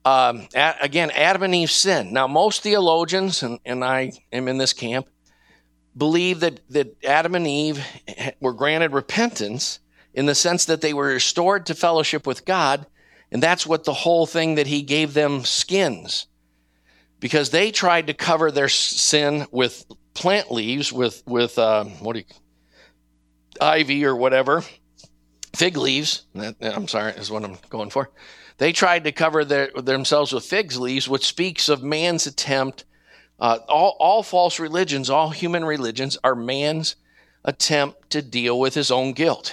[0.07, 2.13] um, again, Adam and Eve sinned.
[2.13, 5.07] Now, most theologians, and, and I am in this camp,
[5.95, 7.85] believe that, that Adam and Eve
[8.41, 9.81] were granted repentance
[10.15, 12.87] in the sense that they were restored to fellowship with God,
[13.31, 16.27] and that's what the whole thing that He gave them skins.
[17.21, 19.85] Because they tried to cover their sin with
[20.19, 22.25] plant leaves with with uh, what do you
[23.61, 24.63] ivy or whatever
[25.55, 26.27] fig leaves
[26.61, 28.11] i'm sorry is what i'm going for
[28.59, 32.85] they tried to cover their, themselves with fig leaves which speaks of man's attempt
[33.41, 36.97] uh, all, all false religions all human religions are man's
[37.45, 39.53] attempt to deal with his own guilt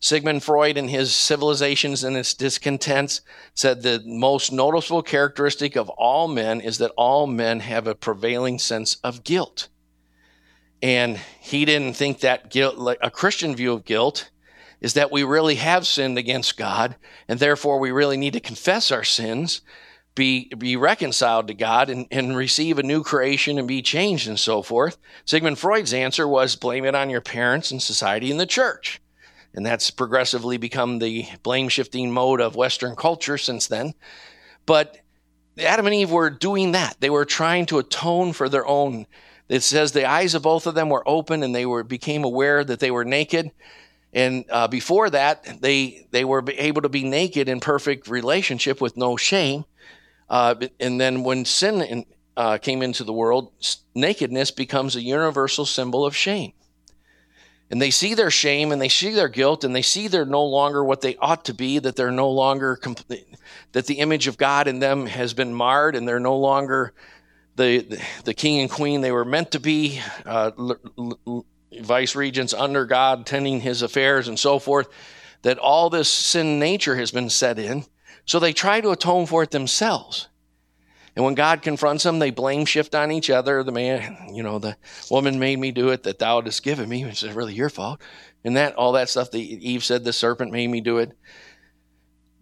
[0.00, 3.20] Sigmund Freud, in his Civilizations and its Discontents,
[3.54, 8.60] said the most noticeable characteristic of all men is that all men have a prevailing
[8.60, 9.68] sense of guilt.
[10.82, 14.30] And he didn't think that guilt, like a Christian view of guilt,
[14.80, 18.92] is that we really have sinned against God, and therefore we really need to confess
[18.92, 19.60] our sins,
[20.14, 24.38] be, be reconciled to God, and, and receive a new creation and be changed and
[24.38, 24.96] so forth.
[25.24, 29.00] Sigmund Freud's answer was blame it on your parents and society and the church.
[29.54, 33.94] And that's progressively become the blame shifting mode of Western culture since then.
[34.66, 34.98] But
[35.58, 36.96] Adam and Eve were doing that.
[37.00, 39.06] They were trying to atone for their own
[39.48, 42.62] it says the eyes of both of them were open and they were became aware
[42.64, 43.50] that they were naked.
[44.12, 48.96] And uh, before that, they they were able to be naked in perfect relationship with
[48.96, 49.64] no shame.
[50.28, 52.04] Uh, and then when sin in,
[52.36, 53.52] uh, came into the world,
[53.94, 56.52] nakedness becomes a universal symbol of shame.
[57.70, 60.44] And they see their shame and they see their guilt and they see they're no
[60.44, 63.26] longer what they ought to be, that they're no longer, complete,
[63.72, 66.94] that the image of God in them has been marred and they're no longer
[67.58, 70.50] the, the king and queen they were meant to be, uh,
[71.82, 74.88] vice regents under God, tending his affairs and so forth,
[75.42, 77.84] that all this sin nature has been set in.
[78.24, 80.28] So they try to atone for it themselves.
[81.14, 83.64] And when God confronts them, they blame shift on each other.
[83.64, 84.76] The man, you know, the
[85.10, 87.04] woman made me do it that thou hast given me.
[87.04, 88.00] It's really your fault.
[88.44, 91.12] And that, all that stuff that Eve said, the serpent made me do it.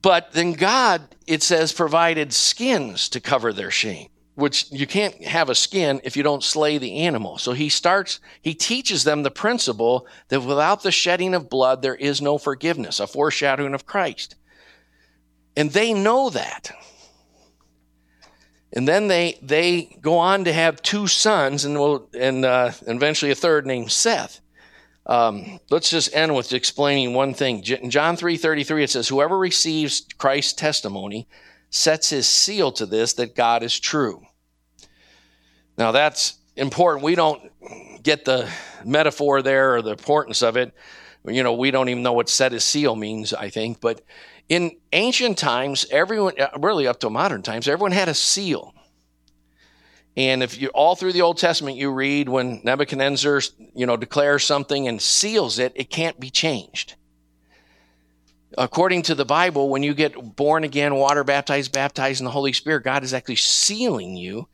[0.03, 5.51] But then God, it says, provided skins to cover their shame, which you can't have
[5.51, 7.39] a skin if you don't slay the animal.
[7.39, 11.95] So he starts, he teaches them the principle that without the shedding of blood, there
[11.95, 14.37] is no forgiveness, a foreshadowing of Christ.
[15.57, 16.70] And they know that.
[18.74, 23.30] And then they they go on to have two sons, and will and uh, eventually
[23.30, 24.41] a third named Seth.
[25.07, 27.64] Um, let's just end with explaining one thing.
[27.64, 31.26] In John three thirty three, it says, "Whoever receives Christ's testimony
[31.70, 34.26] sets his seal to this that God is true."
[35.77, 37.05] Now that's important.
[37.05, 37.43] We don't
[38.03, 38.49] get the
[38.85, 40.74] metaphor there or the importance of it.
[41.24, 43.35] You know, we don't even know what set his seal means.
[43.35, 44.03] I think, but
[44.49, 48.74] in ancient times, everyone, uh, really up to modern times, everyone had a seal.
[50.16, 53.43] And if you all through the Old Testament, you read when Nebuchadnezzar,
[53.74, 56.95] you know, declares something and seals it, it can't be changed.
[58.57, 62.55] According to the Bible, when you get born again, water baptized, baptized in the Holy
[62.55, 64.49] Spirit, God is actually sealing you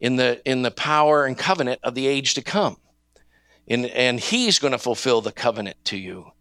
[0.00, 2.76] in the in the power and covenant of the age to come.
[3.68, 6.32] And, and He's going to fulfill the covenant to you.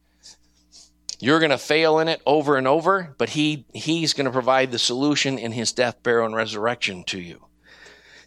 [1.20, 4.72] You're going to fail in it over and over, but he, he's going to provide
[4.72, 7.46] the solution in his death, burial, and resurrection to you.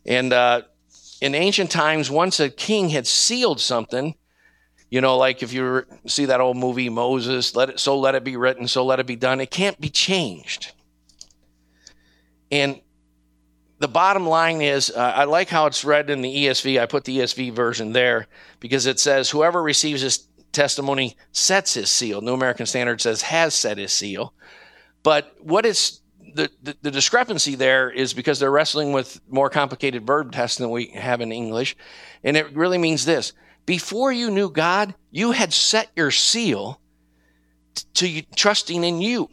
[0.07, 0.63] And uh,
[1.21, 4.15] in ancient times, once a king had sealed something,
[4.91, 8.25] you know, like if you see that old movie Moses, let it so let it
[8.25, 9.41] be written, so let it be done.
[9.41, 10.73] It can't be changed.
[12.51, 12.81] And
[13.79, 16.81] the bottom line is, uh, I like how it's read in the ESV.
[16.81, 18.27] I put the ESV version there
[18.61, 22.21] because it says, "Whoever receives this testimony sets his seal.
[22.21, 24.35] New American Standard says has set his seal.
[25.03, 26.01] But what is
[26.35, 30.71] the, the, the, discrepancy there is because they're wrestling with more complicated verb tests than
[30.71, 31.77] we have in English.
[32.23, 33.33] And it really means this
[33.67, 36.81] before you knew God, you had set your seal
[37.95, 39.29] to trusting in you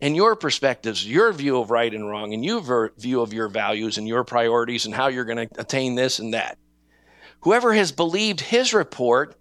[0.00, 3.98] and your perspectives, your view of right and wrong, and your view of your values
[3.98, 6.58] and your priorities and how you're going to attain this and that.
[7.40, 9.36] Whoever has believed his report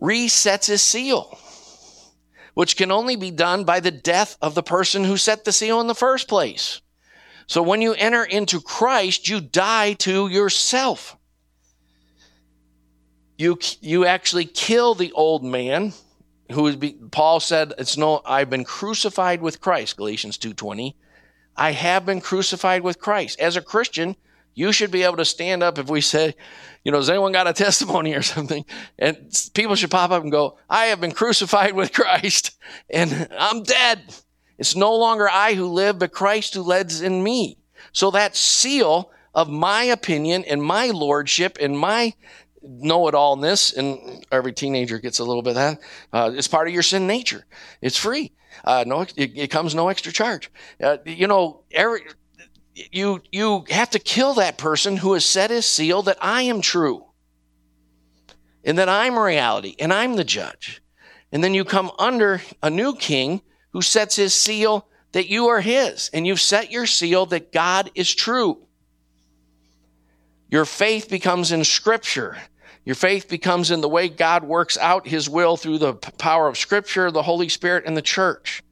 [0.00, 1.38] resets his seal,
[2.54, 5.80] which can only be done by the death of the person who set the seal
[5.80, 6.80] in the first place.
[7.46, 11.16] So when you enter into Christ, you die to yourself.
[13.38, 15.92] You, you actually kill the old man
[16.52, 20.94] who be, Paul said it's no I've been crucified with Christ Galatians 2:20
[21.56, 24.16] I have been crucified with Christ as a Christian
[24.54, 26.34] you should be able to stand up if we say,
[26.84, 28.64] you know, has anyone got a testimony or something?
[28.98, 29.16] And
[29.54, 32.58] people should pop up and go, I have been crucified with Christ
[32.90, 34.14] and I'm dead.
[34.58, 37.58] It's no longer I who live, but Christ who lives in me.
[37.92, 42.14] So that seal of my opinion and my lordship and my
[42.62, 45.80] know-it-allness, and every teenager gets a little bit of that,
[46.12, 47.44] uh, it's part of your sin nature.
[47.80, 48.32] It's free.
[48.64, 50.50] Uh, no, it, it, comes no extra charge.
[50.82, 52.00] Uh, you know, every,
[52.74, 56.60] you you have to kill that person who has set his seal that I am
[56.60, 57.06] true
[58.64, 60.82] and that I'm reality and I'm the judge.
[61.32, 65.60] And then you come under a new king who sets his seal that you are
[65.60, 68.66] his and you've set your seal that God is true.
[70.48, 72.36] Your faith becomes in scripture.
[72.84, 76.58] Your faith becomes in the way God works out his will through the power of
[76.58, 78.62] scripture, the Holy Spirit, and the church.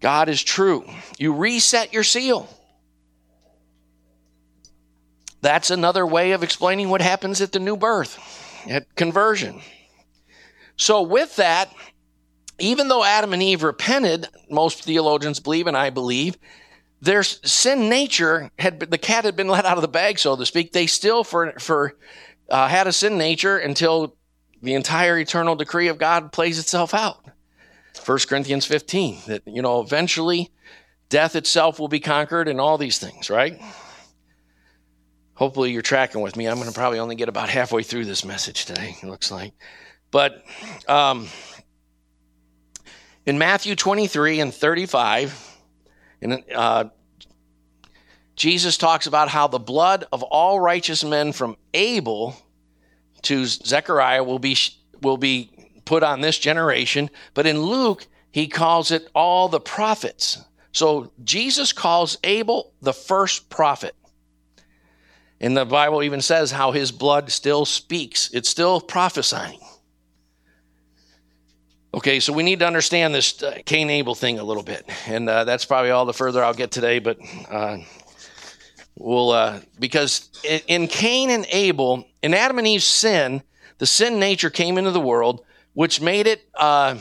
[0.00, 0.84] God is true.
[1.18, 2.48] You reset your seal.
[5.42, 8.18] That's another way of explaining what happens at the new birth,
[8.68, 9.60] at conversion.
[10.76, 11.70] So, with that,
[12.58, 16.38] even though Adam and Eve repented, most theologians believe, and I believe,
[17.02, 20.36] their sin nature had been, the cat had been let out of the bag, so
[20.36, 20.72] to speak.
[20.72, 21.94] They still for for
[22.50, 24.16] uh, had a sin nature until
[24.62, 27.24] the entire eternal decree of God plays itself out.
[28.04, 30.50] 1 Corinthians 15, that, you know, eventually
[31.08, 33.60] death itself will be conquered and all these things, right?
[35.34, 36.46] Hopefully, you're tracking with me.
[36.46, 39.54] I'm going to probably only get about halfway through this message today, it looks like.
[40.10, 40.44] But
[40.86, 41.28] um,
[43.24, 45.56] in Matthew 23 and 35,
[46.20, 46.84] and, uh,
[48.40, 52.34] Jesus talks about how the blood of all righteous men from Abel
[53.20, 54.56] to Zechariah will be
[55.02, 55.50] will be
[55.84, 57.10] put on this generation.
[57.34, 60.42] But in Luke, he calls it all the prophets.
[60.72, 63.94] So Jesus calls Abel the first prophet.
[65.38, 69.60] And the Bible even says how his blood still speaks, it's still prophesying.
[71.92, 74.88] Okay, so we need to understand this uh, Cain Abel thing a little bit.
[75.08, 77.18] And uh, that's probably all the further I'll get today, but
[77.50, 77.78] uh,
[79.00, 80.30] we'll, uh, because
[80.66, 83.42] in Cain and Abel, in Adam and Eve's sin,
[83.78, 86.96] the sin nature came into the world, which made it, uh,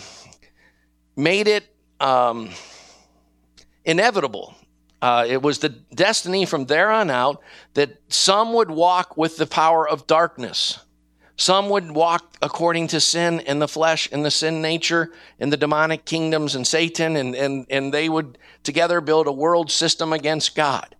[1.15, 1.65] made it
[1.99, 2.49] um,
[3.85, 4.55] inevitable.
[5.01, 7.41] Uh, it was the destiny from there on out
[7.73, 10.79] that some would walk with the power of darkness
[11.39, 15.55] some would walk according to sin in the flesh, in the sin nature, in the
[15.55, 20.53] demonic kingdoms and Satan, and, and, and they would together build a world system against
[20.53, 20.95] God.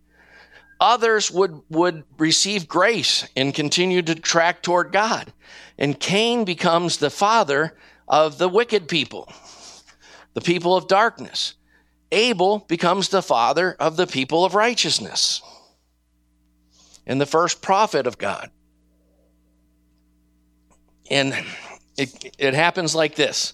[0.80, 5.34] Others would, would receive grace and continue to track toward God.
[5.78, 7.78] And Cain becomes the father
[8.08, 9.32] of the wicked people,
[10.34, 11.56] the people of darkness.
[12.12, 15.42] Abel becomes the father of the people of righteousness
[17.06, 18.50] and the first prophet of God.
[21.12, 21.34] And
[21.98, 23.54] it, it happens like this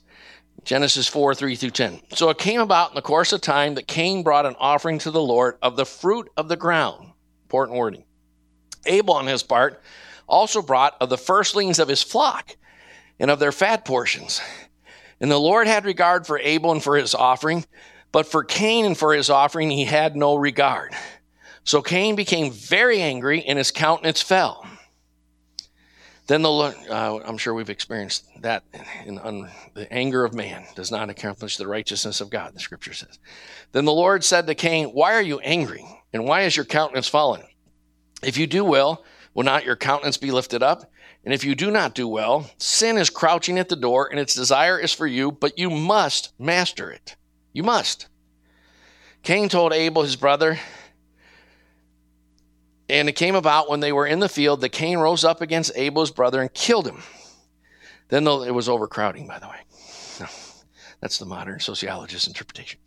[0.63, 2.01] Genesis 4 3 through 10.
[2.13, 5.11] So it came about in the course of time that Cain brought an offering to
[5.11, 7.11] the Lord of the fruit of the ground.
[7.55, 8.03] Important wording.
[8.85, 9.81] Abel, on his part,
[10.27, 12.57] also brought of the firstlings of his flock
[13.17, 14.41] and of their fat portions.
[15.21, 17.63] And the Lord had regard for Abel and for his offering,
[18.11, 20.93] but for Cain and for his offering he had no regard.
[21.63, 24.67] So Cain became very angry, and his countenance fell.
[26.27, 28.63] Then the Lord, uh, I'm sure we've experienced that.
[29.05, 29.15] In,
[29.73, 33.17] the anger of man does not accomplish the righteousness of God, the scripture says.
[33.71, 35.85] Then the Lord said to Cain, Why are you angry?
[36.15, 37.43] And why is your countenance fallen?
[38.23, 39.03] If you do well,
[39.33, 40.89] will not your countenance be lifted up?
[41.25, 44.33] And if you do not do well, sin is crouching at the door, and its
[44.33, 47.17] desire is for you, but you must master it.
[47.51, 48.07] You must.
[49.23, 50.57] Cain told Abel, his brother,
[52.87, 55.73] and it came about when they were in the field that Cain rose up against
[55.75, 57.03] Abel's brother and killed him.
[58.07, 59.57] Then the, it was overcrowding, by the way.
[61.05, 62.79] That's the modern sociologist interpretation.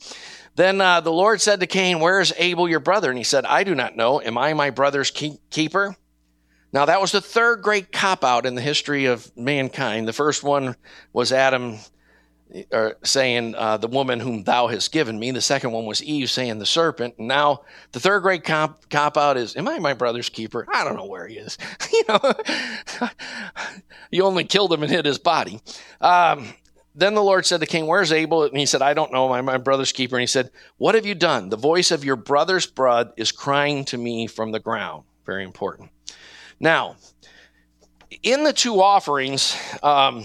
[0.56, 3.10] Then uh, the Lord said to Cain, Where is Abel your brother?
[3.10, 4.20] And he said, I do not know.
[4.20, 5.94] Am I my brother's keeper?
[6.72, 10.08] Now, that was the third great cop out in the history of mankind.
[10.08, 10.74] The first one
[11.12, 11.78] was Adam
[12.72, 15.30] or saying uh, the woman whom thou hast given me.
[15.30, 17.14] The second one was Eve saying the serpent.
[17.18, 17.60] And now
[17.92, 20.66] the third great cop, cop out is, am I my brother's keeper?
[20.74, 21.56] I don't know where he is.
[21.92, 22.34] you know,
[24.10, 25.60] you only killed him and hid his body.
[26.00, 26.48] Um,
[26.98, 28.42] then the Lord said to Cain, Where's Abel?
[28.42, 29.32] And he said, I don't know.
[29.32, 30.16] I'm my brother's keeper.
[30.16, 31.48] And he said, What have you done?
[31.48, 35.04] The voice of your brother's blood is crying to me from the ground.
[35.24, 35.90] Very important.
[36.58, 36.96] Now,
[38.22, 40.24] in the two offerings, um,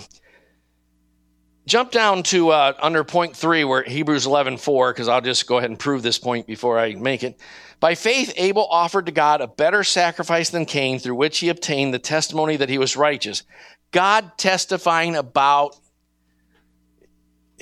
[1.67, 5.59] jump down to uh, under point three where hebrews 11 4 because i'll just go
[5.59, 7.39] ahead and prove this point before i make it
[7.80, 11.93] by faith abel offered to god a better sacrifice than cain through which he obtained
[11.93, 13.43] the testimony that he was righteous
[13.91, 15.78] god testifying about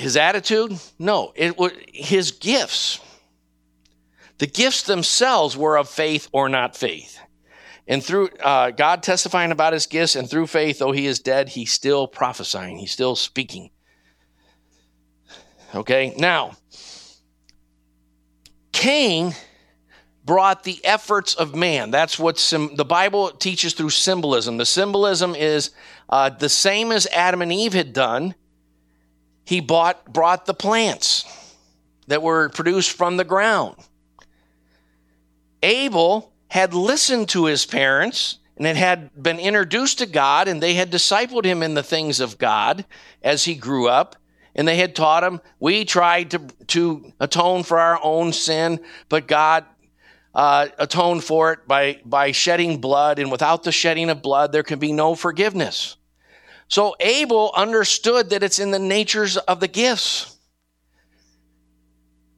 [0.01, 2.99] his attitude no it was his gifts
[4.39, 7.19] the gifts themselves were of faith or not faith
[7.87, 11.49] and through uh, god testifying about his gifts and through faith though he is dead
[11.49, 13.69] he's still prophesying he's still speaking
[15.73, 16.51] Okay, now,
[18.73, 19.33] Cain
[20.25, 21.91] brought the efforts of man.
[21.91, 24.57] That's what sim- the Bible teaches through symbolism.
[24.57, 25.71] The symbolism is
[26.09, 28.35] uh, the same as Adam and Eve had done.
[29.43, 31.25] He bought, brought the plants
[32.07, 33.75] that were produced from the ground.
[35.63, 40.75] Abel had listened to his parents and it had been introduced to God, and they
[40.75, 42.85] had discipled him in the things of God
[43.23, 44.15] as he grew up
[44.55, 45.41] and they had taught him.
[45.59, 48.79] We tried to, to atone for our own sin,
[49.09, 49.65] but God
[50.35, 54.63] uh, atoned for it by, by shedding blood, and without the shedding of blood, there
[54.63, 55.97] can be no forgiveness.
[56.71, 60.37] So Abel understood that it's in the natures of the gifts.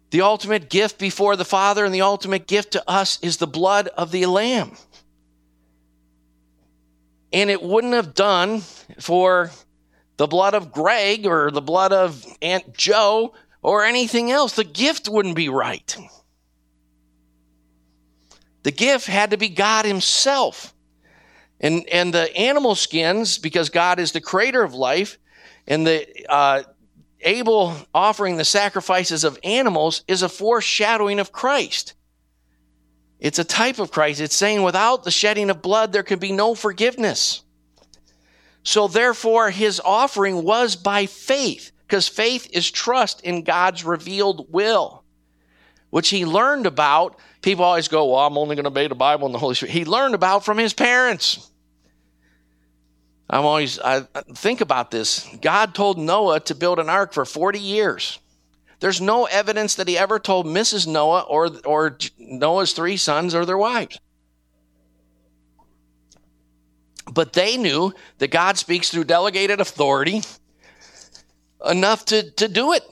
[0.09, 3.89] The ultimate gift before the Father and the ultimate gift to us is the blood
[3.89, 4.71] of the Lamb.
[7.31, 8.61] And it wouldn't have done
[8.99, 9.51] for
[10.17, 14.55] the blood of Greg or the blood of Aunt Joe or anything else.
[14.55, 15.95] The gift wouldn't be right.
[18.63, 20.72] The gift had to be God Himself.
[21.63, 25.17] And, and the animal skins, because God is the creator of life,
[25.65, 26.63] and the uh,
[27.21, 31.93] Abel offering the sacrifices of animals is a foreshadowing of Christ.
[33.17, 34.19] It's a type of Christ.
[34.19, 37.43] It's saying without the shedding of blood, there can be no forgiveness.
[38.63, 45.05] So therefore, his offering was by faith, because faith is trust in God's revealed will,
[45.91, 47.17] which he learned about.
[47.41, 49.71] People always go, Well, I'm only going to obey the Bible and the Holy Spirit.
[49.71, 51.49] He learned about from his parents.
[53.29, 54.01] I'm always, I
[54.33, 55.27] think about this.
[55.41, 58.19] God told Noah to build an ark for 40 years.
[58.79, 60.87] There's no evidence that he ever told Mrs.
[60.87, 63.97] Noah or, or Noah's three sons or their wives.
[67.11, 70.21] But they knew that God speaks through delegated authority
[71.65, 72.83] enough to, to do it.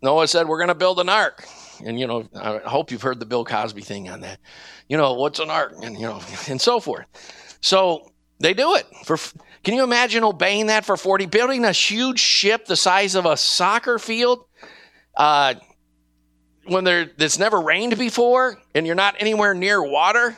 [0.00, 1.46] Noah said, We're going to build an ark.
[1.84, 4.38] And, you know, I hope you've heard the Bill Cosby thing on that.
[4.88, 5.74] You know, what's an ark?
[5.82, 7.06] And, you know, and so forth.
[7.60, 8.86] So they do it.
[9.04, 9.16] For
[9.64, 11.26] Can you imagine obeying that for 40?
[11.26, 14.44] Building a huge ship the size of a soccer field
[15.16, 15.54] uh,
[16.64, 20.36] when there, it's never rained before and you're not anywhere near water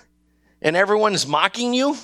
[0.62, 1.96] and everyone's mocking you?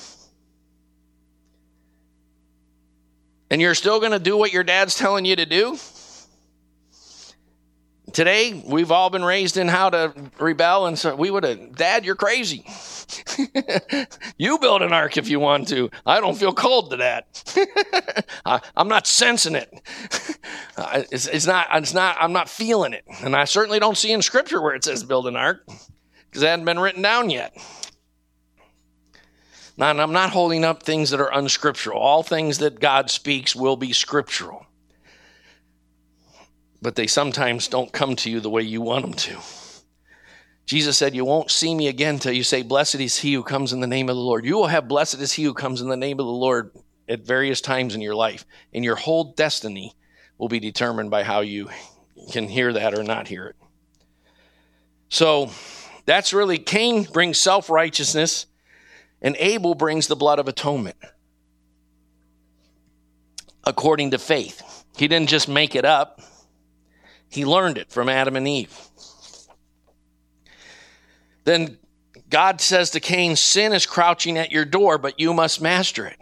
[3.51, 5.79] And you're still going to do what your dad's telling you to do?
[8.15, 12.05] Today, we've all been raised in how to rebel, and so we would have, Dad,
[12.05, 12.65] you're crazy.
[14.39, 15.91] you build an ark if you want to.
[16.07, 18.25] I don't feel called to that.
[18.47, 19.69] I, am not sensing it.
[21.11, 21.67] it's, it's, not.
[21.73, 22.17] It's not.
[22.21, 25.27] I'm not feeling it, and I certainly don't see in Scripture where it says build
[25.27, 27.57] an ark because it hadn't been written down yet.
[29.77, 31.99] Now, I'm not holding up things that are unscriptural.
[31.99, 34.67] All things that God speaks will be scriptural.
[36.85, 39.39] But they sometimes don't come to you the way you want them to.
[40.67, 43.73] Jesus said, You won't see me again till you say, Blessed is he who comes
[43.73, 44.45] in the name of the Lord.
[44.45, 46.73] You will have blessed is he who comes in the name of the Lord
[47.09, 48.45] at various times in your life.
[48.75, 49.97] And your whole destiny
[50.37, 51.71] will be determined by how you
[52.33, 53.57] can hear that or not hear it.
[55.09, 55.51] So
[56.05, 58.45] that's really Cain brings self righteousness
[59.23, 60.97] and Abel brings the blood of atonement
[63.65, 64.85] according to faith.
[64.99, 66.21] He didn't just make it up,
[67.35, 68.79] he learned it from Adam and Eve.
[71.45, 71.79] Then
[72.31, 76.17] God says to Cain, Sin is crouching at your door, but you must master it.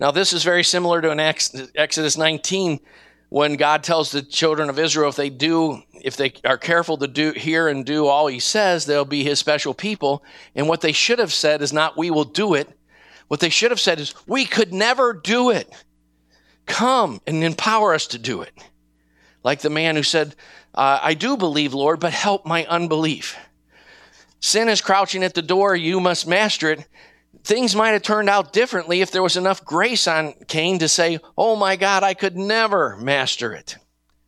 [0.00, 2.80] Now, this is very similar to an Exodus 19
[3.28, 7.06] when God tells the children of Israel if they do, if they are careful to
[7.06, 10.24] do hear and do all he says, they'll be his special people.
[10.56, 12.68] And what they should have said is not we will do it.
[13.28, 15.70] What they should have said is we could never do it.
[16.66, 18.52] Come and empower us to do it.
[19.42, 20.36] Like the man who said,
[20.74, 23.36] uh, I do believe, Lord, but help my unbelief.
[24.40, 25.74] Sin is crouching at the door.
[25.74, 26.86] You must master it
[27.44, 31.18] things might have turned out differently if there was enough grace on Cain to say,
[31.36, 33.76] Oh my God, I could never master it.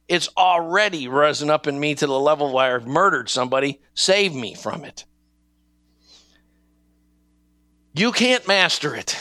[0.08, 3.80] It's already risen up in me to the level where I've murdered somebody.
[3.94, 5.04] Save me from it.
[7.94, 9.16] You can't master it.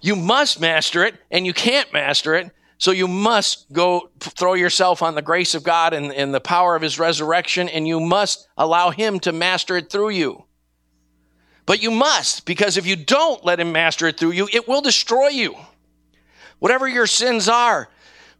[0.00, 2.50] You must master it, and you can't master it.
[2.78, 6.74] So you must go throw yourself on the grace of God and, and the power
[6.74, 10.44] of His resurrection, and you must allow Him to master it through you.
[11.66, 14.82] But you must, because if you don't let Him master it through you, it will
[14.82, 15.56] destroy you.
[16.58, 17.88] Whatever your sins are,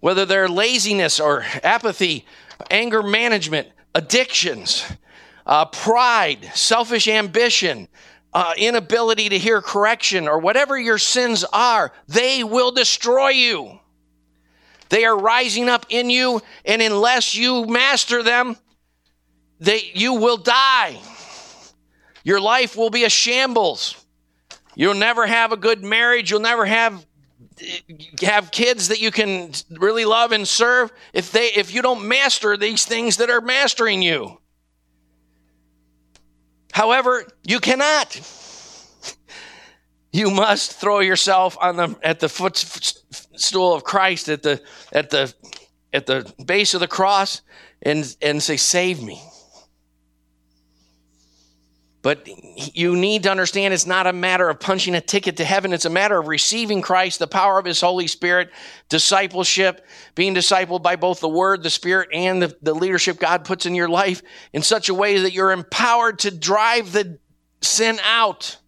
[0.01, 2.27] whether they're laziness or apathy,
[2.71, 4.85] anger management, addictions,
[5.47, 7.89] uh, pride, selfish ambition,
[8.33, 13.79] uh, inability to hear correction, or whatever your sins are, they will destroy you.
[14.89, 18.57] They are rising up in you, and unless you master them,
[19.61, 20.99] they, you will die.
[22.23, 24.05] Your life will be a shambles.
[24.75, 26.31] You'll never have a good marriage.
[26.31, 27.05] You'll never have
[28.21, 32.57] have kids that you can really love and serve if they if you don't master
[32.57, 34.41] these things that are mastering you.
[36.73, 38.21] However, you cannot.
[40.13, 42.29] You must throw yourself on the at the
[43.35, 44.63] footstool of Christ at the
[44.93, 45.35] at the
[45.93, 47.43] at the base of the cross
[47.83, 49.21] and and say save me.
[52.01, 52.29] But
[52.75, 55.73] you need to understand it's not a matter of punching a ticket to heaven.
[55.73, 58.51] It's a matter of receiving Christ, the power of His Holy Spirit,
[58.91, 63.65] discipleship, being discipled by both the Word, the Spirit, and the, the leadership God puts
[63.65, 64.21] in your life
[64.53, 67.19] in such a way that you're empowered to drive the
[67.63, 68.59] sin out.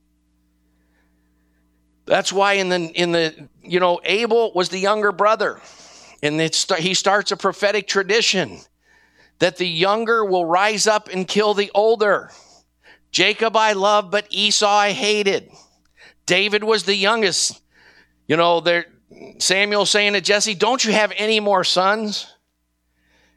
[2.07, 5.61] That's why in the, in the, you know, Abel was the younger brother.
[6.23, 8.59] And he starts a prophetic tradition
[9.39, 12.31] that the younger will rise up and kill the older.
[13.11, 15.51] Jacob I loved, but Esau I hated.
[16.25, 17.63] David was the youngest.
[18.27, 18.87] You know, there
[19.39, 22.33] Samuel saying to Jesse, Don't you have any more sons?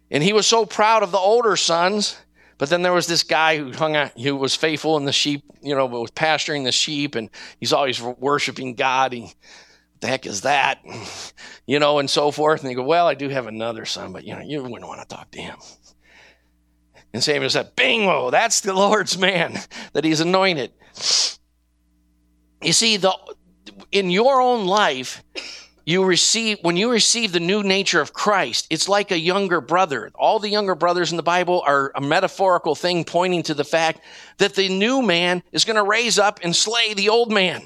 [0.09, 2.17] And he was so proud of the older sons.
[2.57, 5.43] But then there was this guy who hung out, who was faithful in the sheep,
[5.61, 9.13] you know, was pasturing the sheep, and he's always worshiping God.
[9.13, 9.31] He
[9.99, 10.79] the heck is that?
[11.65, 12.61] You know, and so forth.
[12.61, 15.07] And they go, well, I do have another son, but you know, you wouldn't want
[15.07, 15.55] to talk to him.
[17.13, 19.55] And Samuel said, bingo, that's the Lord's man
[19.93, 20.71] that he's anointed.
[22.63, 23.15] You see, the
[23.91, 25.23] in your own life,
[25.85, 30.11] you receive when you receive the new nature of Christ, it's like a younger brother.
[30.15, 34.01] All the younger brothers in the Bible are a metaphorical thing pointing to the fact
[34.37, 37.63] that the new man is going to raise up and slay the old man.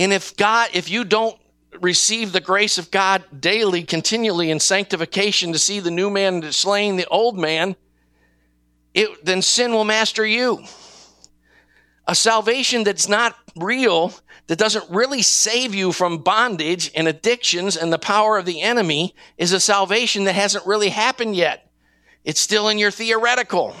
[0.00, 1.38] And if God, if you don't
[1.78, 6.96] receive the grace of God daily, continually in sanctification to see the new man slaying
[6.96, 7.76] the old man,
[8.94, 10.64] it, then sin will master you.
[12.06, 14.14] A salvation that's not real,
[14.46, 19.14] that doesn't really save you from bondage and addictions and the power of the enemy,
[19.36, 21.70] is a salvation that hasn't really happened yet.
[22.24, 23.76] It's still in your theoretical.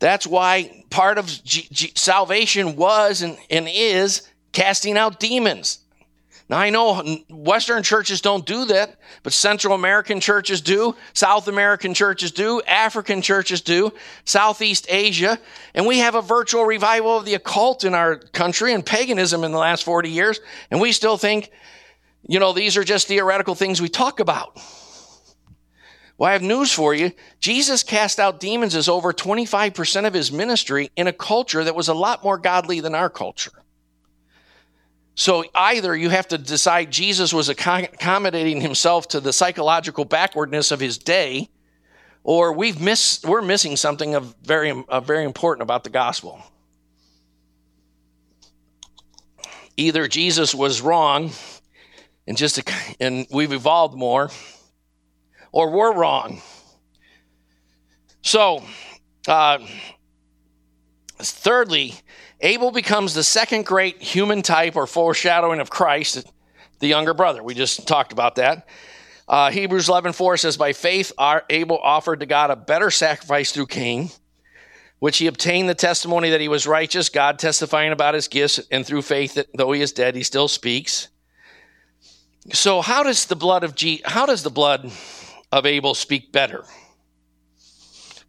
[0.00, 5.80] That's why part of G- G- salvation was and, and is casting out demons.
[6.48, 11.92] Now, I know Western churches don't do that, but Central American churches do, South American
[11.92, 13.92] churches do, African churches do,
[14.24, 15.38] Southeast Asia,
[15.74, 19.52] and we have a virtual revival of the occult in our country and paganism in
[19.52, 21.50] the last 40 years, and we still think,
[22.26, 24.58] you know, these are just theoretical things we talk about.
[26.18, 27.12] Well, I have news for you.
[27.38, 31.86] Jesus cast out demons as over 25% of his ministry in a culture that was
[31.86, 33.52] a lot more godly than our culture.
[35.14, 40.80] So either you have to decide Jesus was accommodating himself to the psychological backwardness of
[40.80, 41.50] his day,
[42.24, 46.42] or we've missed, we're missing something of very, of very important about the gospel.
[49.76, 51.30] Either Jesus was wrong
[52.26, 52.60] and just
[52.98, 54.30] and we've evolved more,
[55.52, 56.42] or we're wrong.
[58.22, 58.62] So,
[59.26, 59.58] uh,
[61.18, 61.94] thirdly,
[62.40, 66.30] Abel becomes the second great human type or foreshadowing of Christ,
[66.78, 67.42] the younger brother.
[67.42, 68.68] We just talked about that.
[69.26, 71.12] Uh, Hebrews 11 4 says, By faith,
[71.50, 74.10] Abel offered to God a better sacrifice through Cain,
[75.00, 78.86] which he obtained the testimony that he was righteous, God testifying about his gifts, and
[78.86, 81.08] through faith that though he is dead, he still speaks.
[82.52, 84.90] So, how does the blood of G- how does the blood
[85.52, 86.64] of Abel speak better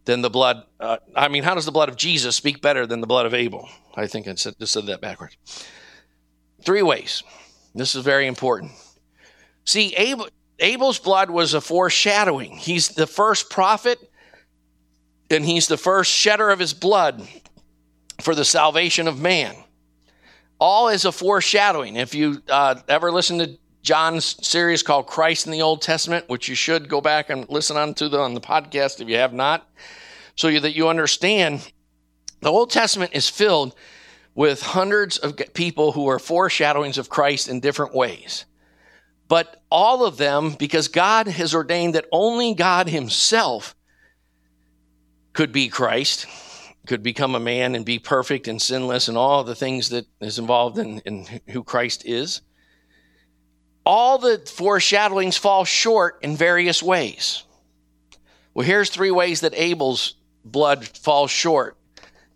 [0.06, 0.64] than the blood?
[0.80, 3.34] Uh, I mean, how does the blood of Jesus speak better than the blood of
[3.34, 3.70] Abel?
[3.96, 5.38] I think I said, just said that backwards.
[6.64, 7.24] Three ways.
[7.76, 8.72] This is very important.
[9.66, 10.28] See, Abel,
[10.60, 12.58] Abel's blood was a foreshadowing.
[12.58, 14.00] He's the first prophet,
[15.30, 17.28] and he's the first shedder of his blood
[18.22, 19.56] for the salvation of man.
[20.60, 21.96] All is a foreshadowing.
[21.96, 26.50] If you uh, ever listen to John's series called Christ in the Old Testament, which
[26.50, 29.34] you should go back and listen on to the, on the podcast if you have
[29.34, 29.68] not,
[30.36, 31.72] so that you understand
[32.42, 33.76] the Old Testament is filled
[34.36, 38.46] with hundreds of people who are foreshadowings of Christ in different ways.
[39.28, 43.76] But all of them, because God has ordained that only God Himself
[45.34, 46.26] could be Christ,
[46.88, 50.40] could become a man and be perfect and sinless and all the things that is
[50.40, 52.42] involved in, in who Christ is
[53.86, 57.44] all the foreshadowings fall short in various ways.
[58.54, 61.78] Well, here's three ways that Abel's blood falls short,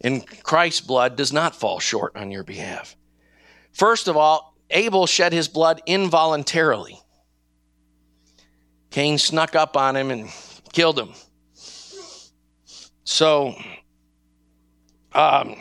[0.01, 2.95] and Christ's blood does not fall short on your behalf.
[3.71, 6.99] First of all, Abel shed his blood involuntarily.
[8.91, 10.29] Cain snuck up on him and
[10.71, 11.13] killed him.
[13.03, 13.55] So,
[15.13, 15.55] um,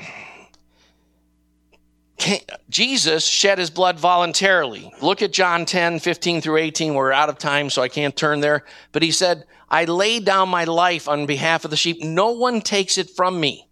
[2.69, 4.93] Jesus shed his blood voluntarily.
[5.01, 6.95] Look at John 10, 15 through 18.
[6.95, 8.65] We're out of time, so I can't turn there.
[8.93, 12.03] But he said, I laid down my life on behalf of the sheep.
[12.03, 13.69] No one takes it from me.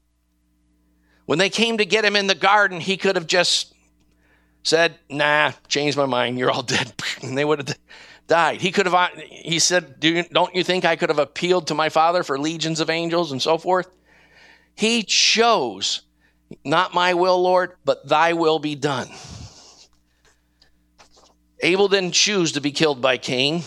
[1.27, 3.75] When they came to get him in the garden, he could have just
[4.63, 6.39] said, Nah, changed my mind.
[6.39, 6.93] You're all dead.
[7.23, 7.79] And they would have
[8.27, 8.63] died.
[8.63, 11.75] He could have, uh, he said, Do, Don't you think I could have appealed to
[11.75, 13.89] my father for legions of angels and so forth?
[14.75, 16.01] He chose
[16.65, 19.09] not my will, Lord, but thy will be done.
[21.61, 23.63] Abel didn't choose to be killed by Cain.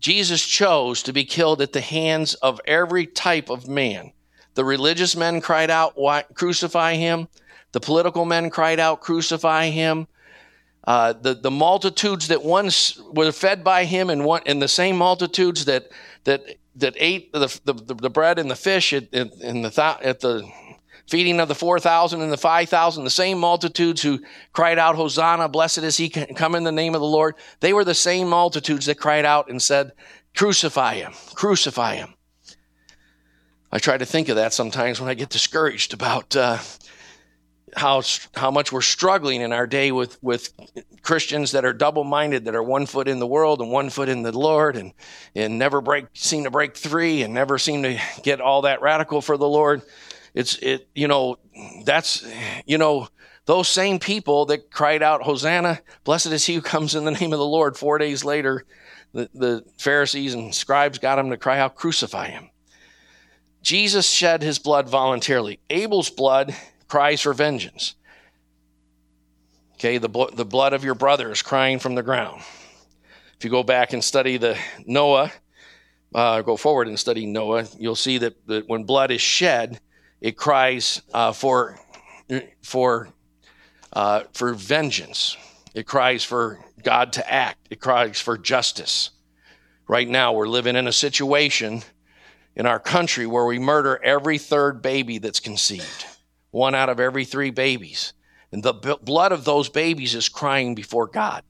[0.00, 4.12] Jesus chose to be killed at the hands of every type of man.
[4.54, 5.96] The religious men cried out,
[6.34, 7.28] Crucify him.
[7.72, 10.06] The political men cried out, Crucify him.
[10.84, 14.96] Uh, the, the multitudes that once were fed by him and, one, and the same
[14.96, 15.90] multitudes that,
[16.24, 16.42] that,
[16.76, 20.48] that ate the, the, the bread and the fish at, at, the, at the
[21.08, 24.20] feeding of the 4,000 and the 5,000, the same multitudes who
[24.52, 27.36] cried out, Hosanna, blessed is he come in the name of the Lord.
[27.60, 29.92] They were the same multitudes that cried out and said,
[30.34, 32.14] Crucify him, crucify him.
[33.72, 36.58] I try to think of that sometimes when I get discouraged about uh,
[37.74, 38.02] how
[38.34, 40.52] how much we're struggling in our day with with
[41.02, 44.22] Christians that are double-minded, that are one foot in the world and one foot in
[44.22, 44.92] the Lord, and
[45.34, 49.20] and never break seem to break three, and never seem to get all that radical
[49.20, 49.82] for the Lord.
[50.36, 51.38] It's it you know
[51.84, 52.24] that's
[52.66, 53.08] you know
[53.46, 57.32] those same people that cried out Hosanna, blessed is he who comes in the name
[57.32, 57.76] of the Lord.
[57.76, 58.64] Four days later,
[59.14, 62.50] the, the Pharisees and scribes got him to cry out, crucify him.
[63.62, 65.58] Jesus shed his blood voluntarily.
[65.70, 66.54] Abel's blood
[66.86, 67.94] cries for vengeance.
[69.74, 72.42] Okay, the, the blood of your brother is crying from the ground.
[73.38, 75.32] If you go back and study the Noah,
[76.14, 79.80] uh, go forward and study Noah, you'll see that, that when blood is shed,
[80.20, 81.78] it cries uh, for
[82.62, 83.08] for
[83.92, 85.36] uh, for vengeance.
[85.74, 87.68] It cries for God to act.
[87.70, 89.10] It cries for justice.
[89.88, 91.82] Right now, we're living in a situation
[92.56, 96.06] in our country where we murder every third baby that's conceived
[96.56, 98.14] one out of every three babies.
[98.50, 101.42] And the b- blood of those babies is crying before God.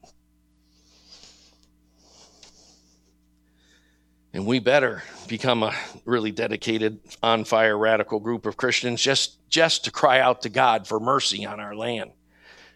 [4.33, 5.73] And we better become a
[6.05, 10.87] really dedicated, on fire, radical group of Christians just, just to cry out to God
[10.87, 12.11] for mercy on our land.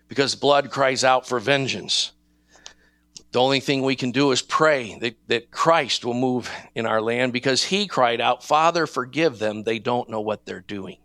[0.07, 2.11] Because blood cries out for vengeance.
[3.31, 7.01] The only thing we can do is pray that, that Christ will move in our
[7.01, 9.63] land because he cried out, Father, forgive them.
[9.63, 10.97] They don't know what they're doing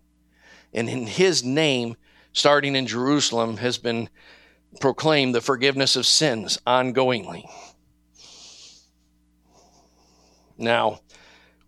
[0.76, 1.96] and in his name,
[2.32, 4.08] starting in Jerusalem, has been
[4.78, 7.44] proclaimed the forgiveness of sins ongoingly.
[10.58, 11.00] Now,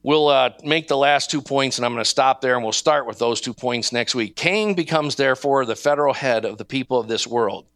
[0.03, 2.72] we'll uh, make the last two points, and I'm going to stop there, and we'll
[2.72, 4.36] start with those two points next week.
[4.36, 7.66] Cain becomes, therefore, the federal head of the people of this world.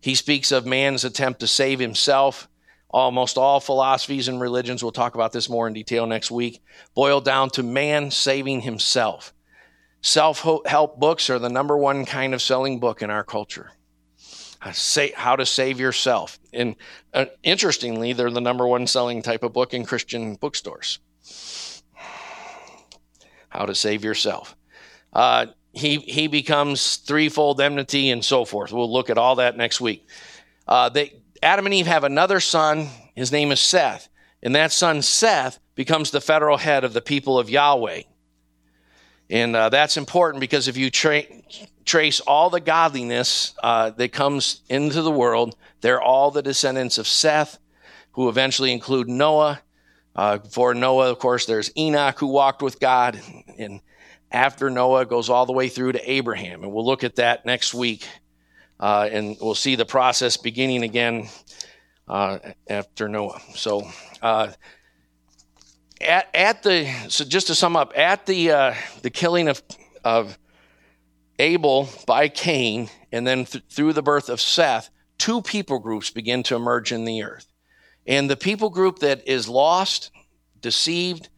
[0.00, 2.48] He speaks of man's attempt to save himself.
[2.90, 6.62] Almost all philosophies and religions, we'll talk about this more in detail next week,
[6.94, 9.32] boil down to man saving himself.
[10.02, 13.70] Self help books are the number one kind of selling book in our culture.
[14.62, 16.38] How to save yourself.
[16.52, 16.76] And
[17.12, 21.00] uh, interestingly, they're the number one selling type of book in Christian bookstores.
[23.48, 24.56] How to save yourself.
[25.12, 28.72] Uh, he he becomes threefold enmity and so forth.
[28.72, 30.06] We'll look at all that next week.
[30.68, 32.88] Uh, they, Adam and Eve have another son.
[33.14, 34.08] His name is Seth,
[34.42, 38.02] and that son Seth becomes the federal head of the people of Yahweh.
[39.32, 41.24] And uh, that's important because if you tra-
[41.86, 47.08] trace all the godliness uh, that comes into the world, they're all the descendants of
[47.08, 47.58] Seth,
[48.12, 49.62] who eventually include Noah.
[50.14, 53.18] Uh, for Noah, of course, there's Enoch who walked with God.
[53.58, 53.80] And
[54.30, 56.62] after Noah goes all the way through to Abraham.
[56.62, 58.06] And we'll look at that next week.
[58.78, 61.28] Uh, and we'll see the process beginning again
[62.06, 63.40] uh, after Noah.
[63.54, 63.88] So,
[64.20, 64.48] uh,
[66.02, 69.62] at, at the so just to sum up at the uh, the killing of
[70.04, 70.38] of
[71.38, 76.42] Abel by Cain and then th- through the birth of Seth, two people groups begin
[76.44, 77.46] to emerge in the earth,
[78.06, 80.10] and the people group that is lost,
[80.60, 81.28] deceived,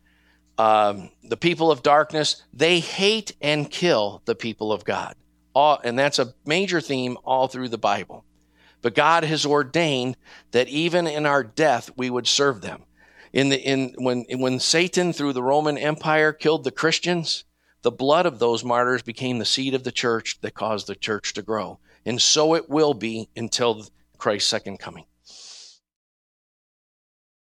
[0.58, 5.14] um, the people of darkness, they hate and kill the people of God,
[5.54, 8.24] all, and that's a major theme all through the Bible.
[8.82, 10.16] But God has ordained
[10.50, 12.84] that even in our death we would serve them
[13.35, 17.45] in the in when when Satan through the Roman Empire killed the Christians,
[17.82, 21.35] the blood of those martyrs became the seed of the church that caused the church
[21.35, 21.80] to grow.
[22.07, 23.87] And so it will be until
[24.18, 25.05] Christ's second coming.